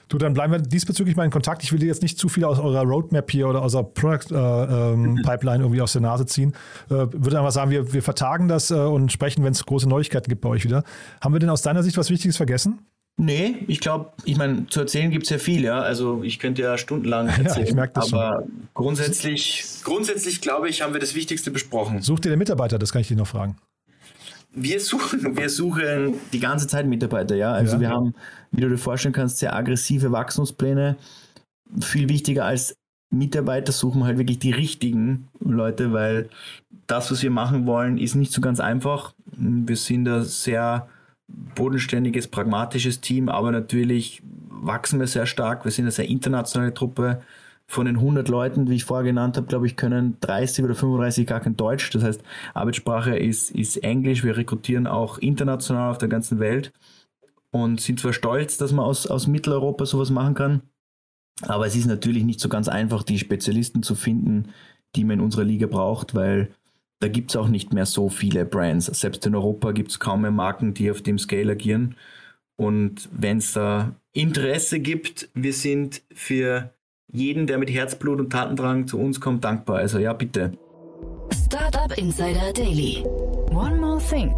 Du, 0.08 0.18
dann 0.18 0.34
bleiben 0.34 0.54
wir 0.54 0.60
diesbezüglich 0.60 1.16
mal 1.16 1.26
in 1.26 1.32
Kontakt. 1.32 1.64
Ich 1.64 1.72
will 1.72 1.80
dir 1.80 1.88
jetzt 1.88 2.02
nicht 2.02 2.18
zu 2.20 2.30
viel 2.30 2.46
aus 2.46 2.60
eurer 2.60 2.84
Roadmap 2.84 3.30
hier 3.32 3.48
oder 3.48 3.62
aus 3.62 3.72
der 3.72 3.84
Product 3.84 4.32
äh, 4.32 4.94
ähm, 4.94 5.22
Pipeline 5.24 5.64
irgendwie 5.64 5.82
aus 5.82 5.94
der 5.94 6.02
Nase 6.02 6.26
ziehen. 6.26 6.54
Äh, 6.90 6.94
würde 7.12 7.38
einfach 7.40 7.52
sagen, 7.52 7.72
wir, 7.72 7.94
wir 7.94 8.04
vertagen 8.04 8.48
das 8.48 8.72
äh, 8.72 8.76
und 8.76 9.12
sprechen, 9.12 9.44
wenn 9.44 9.54
es 9.54 9.66
große 9.66 9.90
Neuigkeiten 9.90 10.30
gibt 10.30 10.42
bei 10.42 10.50
euch 10.50 10.64
wieder. 10.64 10.84
Haben 11.22 11.34
wir 11.34 11.40
denn 11.40 11.50
aus 11.50 11.62
deiner 11.62 11.84
Sicht 11.84 11.98
was 11.98 12.10
Wichtiges 12.10 12.38
vergessen? 12.38 12.80
Nee, 13.18 13.64
ich 13.68 13.80
glaube, 13.80 14.12
ich 14.26 14.38
meine, 14.38 14.68
zu 14.68 14.82
erzählen 14.82 15.10
gibt 15.10 15.24
es 15.24 15.30
ja 15.30 15.38
viel, 15.38 15.64
ja. 15.64 15.80
Also 15.80 16.22
ich 16.22 16.38
könnte 16.38 16.62
ja 16.62 16.78
stundenlang 16.78 17.28
erzählen. 17.28 17.46
Ja, 17.56 17.62
ich 17.62 17.74
merke 17.74 17.94
das 17.94 18.14
aber 18.14 18.42
schon. 18.42 18.68
grundsätzlich, 18.74 19.64
grundsätzlich 19.84 20.42
glaube 20.42 20.68
ich, 20.68 20.82
haben 20.82 20.94
wir 20.94 21.00
das 21.00 21.16
Wichtigste 21.16 21.50
besprochen. 21.50 22.02
Sucht 22.02 22.26
ihr 22.26 22.32
den 22.32 22.40
Mitarbeiter, 22.40 22.78
das 22.78 22.92
kann 22.92 23.02
ich 23.02 23.08
dir 23.08 23.16
noch 23.16 23.28
fragen. 23.28 23.56
Wir 24.56 24.80
suchen, 24.80 25.38
wir 25.38 25.50
suchen 25.50 26.16
die 26.34 26.40
ganze 26.40 26.68
Zeit 26.68 26.88
Mitarbeiter, 26.88 27.36
ja. 27.36 27.52
Also 27.52 27.76
ja. 27.76 27.82
wir 27.82 27.90
haben, 27.90 28.14
wie 28.52 28.62
du 28.62 28.70
dir 28.70 28.78
vorstellen 28.78 29.14
kannst, 29.14 29.40
sehr 29.40 29.56
aggressive 29.56 30.12
Wachstumspläne. 30.12 30.98
Viel 31.82 32.10
wichtiger 32.10 32.46
als 32.46 32.78
Mitarbeiter 33.12 33.72
suchen 33.72 34.04
halt 34.04 34.18
wirklich 34.18 34.40
die 34.40 34.52
richtigen 34.52 35.28
Leute, 35.40 35.94
weil 35.94 36.30
das, 36.88 37.12
was 37.12 37.22
wir 37.22 37.32
machen 37.32 37.66
wollen, 37.66 37.98
ist 37.98 38.16
nicht 38.16 38.32
so 38.32 38.42
ganz 38.42 38.60
einfach. 38.60 39.14
Wir 39.28 39.76
sind 39.76 40.06
da 40.06 40.24
sehr 40.24 40.88
bodenständiges, 41.28 42.28
pragmatisches 42.28 43.02
Team, 43.02 43.30
aber 43.30 43.52
natürlich 43.52 44.22
wachsen 44.50 45.00
wir 45.00 45.08
sehr 45.08 45.26
stark. 45.26 45.66
Wir 45.66 45.72
sind 45.72 45.86
eine 45.86 45.92
sehr 45.92 46.08
internationale 46.08 46.74
Truppe. 46.74 47.22
Von 47.68 47.88
den 47.88 47.98
100 47.98 48.28
Leuten, 48.30 48.70
wie 48.70 48.76
ich 48.76 48.86
vorher 48.86 49.06
genannt 49.06 49.38
habe, 49.38 49.48
glaube 49.48 49.66
ich, 49.66 49.76
können 49.76 50.18
30 50.22 50.64
oder 50.64 50.76
35 50.76 51.26
gar 51.26 51.40
kein 51.40 51.58
Deutsch. 51.58 51.90
Das 51.92 52.04
heißt, 52.04 52.22
Arbeitssprache 52.54 53.18
ist, 53.18 53.52
ist 53.52 53.78
Englisch. 53.78 54.24
Wir 54.24 54.38
rekrutieren 54.38 54.88
auch 54.88 55.18
international 55.18 55.90
auf 55.90 55.98
der 55.98 56.10
ganzen 56.10 56.40
Welt 56.40 56.72
und 57.52 57.82
sind 57.82 58.00
zwar 58.00 58.14
stolz, 58.14 58.58
dass 58.58 58.72
man 58.72 58.86
aus, 58.86 59.08
aus 59.08 59.28
Mitteleuropa 59.28 59.86
sowas 59.86 60.10
machen 60.10 60.34
kann, 60.36 60.62
aber 61.42 61.66
es 61.66 61.76
ist 61.76 61.86
natürlich 61.86 62.24
nicht 62.24 62.40
so 62.40 62.50
ganz 62.50 62.68
einfach, 62.68 63.04
die 63.04 63.20
Spezialisten 63.20 63.84
zu 63.84 63.96
finden, 63.96 64.50
die 64.96 65.04
man 65.04 65.20
in 65.20 65.26
unserer 65.26 65.44
Liga 65.44 65.68
braucht, 65.68 66.16
weil 66.16 66.50
da 67.00 67.08
gibt 67.08 67.32
es 67.32 67.36
auch 67.36 67.50
nicht 67.50 67.74
mehr 67.74 67.86
so 67.86 68.10
viele 68.10 68.46
Brands. 68.46 68.86
Selbst 68.88 69.26
in 69.26 69.36
Europa 69.36 69.72
gibt 69.72 69.92
es 69.92 70.00
kaum 70.00 70.22
mehr 70.22 70.32
Marken, 70.32 70.74
die 70.74 70.90
auf 70.90 71.02
dem 71.02 71.20
Scale 71.20 71.52
agieren. 71.52 71.96
Und 72.56 73.10
wenn 73.12 73.38
es 73.40 73.52
da 73.52 73.96
Interesse 74.14 74.80
gibt, 74.80 75.30
wir 75.34 75.52
sind 75.52 76.02
für 76.14 76.74
jeden, 77.12 77.48
der 77.48 77.58
mit 77.58 77.70
Herzblut 77.70 78.20
und 78.20 78.32
Tatendrang 78.32 78.88
zu 78.88 79.00
uns 79.00 79.20
kommt, 79.22 79.44
dankbar. 79.44 79.78
Also 79.78 80.00
ja, 80.00 80.14
bitte. 80.14 80.52
Startup 81.46 81.98
Insider 81.98 82.54
Daily. 82.54 83.04
One 83.52 83.78
more 83.78 84.02
thing. 84.10 84.34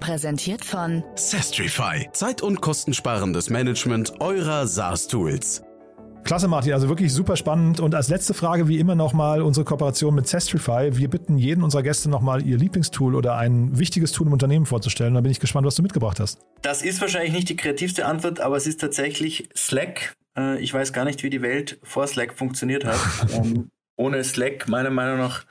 Präsentiert 0.00 0.64
von 0.64 1.04
Sestrify. 1.14 2.08
Zeit- 2.12 2.42
und 2.42 2.60
kostensparendes 2.60 3.50
Management 3.50 4.20
eurer 4.20 4.66
SaaS-Tools. 4.66 5.62
Klasse, 6.24 6.46
Martin, 6.46 6.72
also 6.72 6.88
wirklich 6.88 7.12
super 7.12 7.36
spannend. 7.36 7.80
Und 7.80 7.94
als 7.94 8.08
letzte 8.08 8.32
Frage, 8.32 8.68
wie 8.68 8.78
immer 8.78 8.94
nochmal 8.94 9.42
unsere 9.42 9.64
Kooperation 9.64 10.14
mit 10.14 10.28
Sestrify. 10.28 10.90
Wir 10.92 11.08
bitten 11.08 11.36
jeden 11.36 11.64
unserer 11.64 11.82
Gäste 11.82 12.08
nochmal 12.08 12.46
ihr 12.46 12.58
Lieblingstool 12.58 13.14
oder 13.14 13.36
ein 13.36 13.78
wichtiges 13.78 14.12
Tool 14.12 14.28
im 14.28 14.32
Unternehmen 14.32 14.66
vorzustellen. 14.66 15.14
Da 15.14 15.20
bin 15.20 15.32
ich 15.32 15.40
gespannt, 15.40 15.66
was 15.66 15.74
du 15.74 15.82
mitgebracht 15.82 16.20
hast. 16.20 16.38
Das 16.62 16.82
ist 16.82 17.00
wahrscheinlich 17.00 17.32
nicht 17.32 17.48
die 17.48 17.56
kreativste 17.56 18.06
Antwort, 18.06 18.40
aber 18.40 18.56
es 18.56 18.66
ist 18.66 18.80
tatsächlich 18.80 19.48
Slack. 19.56 20.14
Äh, 20.36 20.60
ich 20.60 20.72
weiß 20.72 20.92
gar 20.92 21.04
nicht, 21.04 21.22
wie 21.22 21.30
die 21.30 21.42
Welt 21.42 21.78
vor 21.82 22.06
Slack 22.06 22.34
funktioniert 22.34 22.84
hat. 22.84 23.00
Ähm, 23.32 23.70
ohne 23.96 24.24
Slack, 24.24 24.68
meiner 24.68 24.90
Meinung 24.90 25.18
nach, 25.18 25.44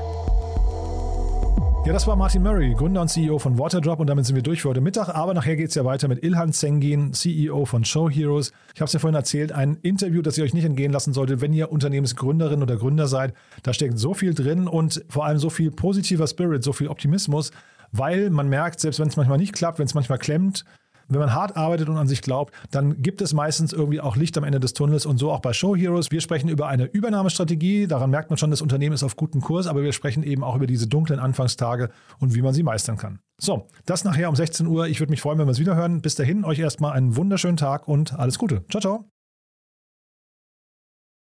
Ja, 1.86 1.94
das 1.94 2.08
war 2.08 2.16
Martin 2.16 2.42
Murray, 2.42 2.74
Gründer 2.74 3.02
und 3.02 3.10
CEO 3.10 3.38
von 3.38 3.60
Waterdrop 3.60 4.00
und 4.00 4.08
damit 4.08 4.26
sind 4.26 4.36
wir 4.36 4.42
durch 4.42 4.64
für 4.64 4.70
heute 4.70 4.82
Mittag. 4.82 5.10
Aber 5.10 5.36
nachher 5.36 5.56
geht 5.56 5.70
es 5.70 5.76
ja 5.76 5.86
weiter 5.86 6.08
mit 6.08 6.24
Ilhan 6.24 6.52
Zengin, 6.52 7.14
CEO 7.14 7.66
von 7.66 7.86
Show 7.86 8.10
Heroes. 8.10 8.54
Ich 8.74 8.82
habe 8.82 8.88
es 8.88 8.94
ja 8.94 9.00
vorhin 9.00 9.14
erzählt, 9.14 9.52
ein 9.52 9.78
Interview, 9.84 10.24
das 10.24 10.36
ihr 10.36 10.46
euch 10.46 10.56
nicht 10.56 10.66
entgehen 10.66 10.92
lassen 10.92 11.14
solltet, 11.14 11.42
wenn 11.42 11.54
ihr 11.54 11.72
Unternehmensgründerin 11.72 12.64
oder 12.64 12.78
Gründer 12.78 13.06
seid. 13.06 13.36
Da 13.62 13.72
steckt 13.72 14.00
so 14.00 14.16
viel 14.16 14.34
drin 14.34 14.68
und 14.68 15.06
vor 15.10 15.26
allem 15.26 15.38
so 15.38 15.52
viel 15.52 15.70
positiver 15.70 16.26
Spirit, 16.26 16.64
so 16.64 16.74
viel 16.74 16.88
Optimismus, 16.88 17.52
weil 17.92 18.32
man 18.32 18.50
merkt, 18.50 18.80
selbst 18.80 19.00
wenn 19.00 19.10
es 19.10 19.16
manchmal 19.16 19.38
nicht 19.38 19.54
klappt, 19.54 19.78
wenn 19.78 19.86
es 19.86 19.94
manchmal 19.94 20.18
klemmt, 20.18 20.66
wenn 21.08 21.20
man 21.20 21.34
hart 21.34 21.56
arbeitet 21.58 21.90
und 21.90 21.98
an 21.98 22.08
sich 22.08 22.22
glaubt, 22.22 22.54
dann 22.72 23.02
gibt 23.02 23.22
es 23.22 23.34
meistens 23.34 23.74
irgendwie 23.74 24.02
auch 24.02 24.16
Licht 24.16 24.38
am 24.38 24.44
Ende 24.44 24.60
des 24.60 24.74
Tunnels 24.74 25.06
und 25.06 25.18
so 25.18 25.32
auch 25.32 25.40
bei 25.40 25.54
Show 25.54 25.76
Heroes. 25.76 26.12
Wir 26.12 26.22
sprechen 26.22 26.50
über 26.50 26.68
eine 26.68 26.86
Übernahmestrategie. 26.86 27.88
Daran 27.88 28.10
merkt 28.10 28.30
man 28.30 28.38
schon, 28.38 28.52
das 28.52 28.62
Unternehmen 28.62 28.94
ist 28.94 29.04
auf 29.04 29.16
gutem 29.16 29.42
Kurs, 29.42 29.68
aber 29.68 29.84
wir 29.84 29.94
sprechen 29.94 30.24
eben 30.24 30.44
auch 30.44 30.56
über 30.56 30.68
diese 30.68 30.88
dunklen 30.88 31.20
Anfangstage 31.20 31.90
und 32.20 32.36
wie 32.36 32.42
man 32.42 32.54
sie 32.54 32.64
meistern 32.64 32.98
kann. 32.98 33.20
So, 33.38 33.68
das 33.86 34.04
nachher 34.04 34.30
um 34.30 34.36
16 34.36 34.68
Uhr. 34.68 34.88
Ich 34.88 35.00
würde 35.00 35.12
mich 35.12 35.22
freuen, 35.22 35.40
wenn 35.40 35.48
wir 35.48 35.52
es 35.52 35.60
wieder 35.60 35.76
hören. 35.76 36.02
Bis 36.02 36.16
dahin, 36.16 36.46
euch 36.46 36.60
erstmal 36.60 36.94
einen 36.94 37.16
wunderschönen 37.16 37.58
Tag 37.58 37.88
und 37.88 38.18
alles 38.18 38.40
Gute. 38.40 38.64
Ciao, 38.70 38.82
ciao. 38.82 39.15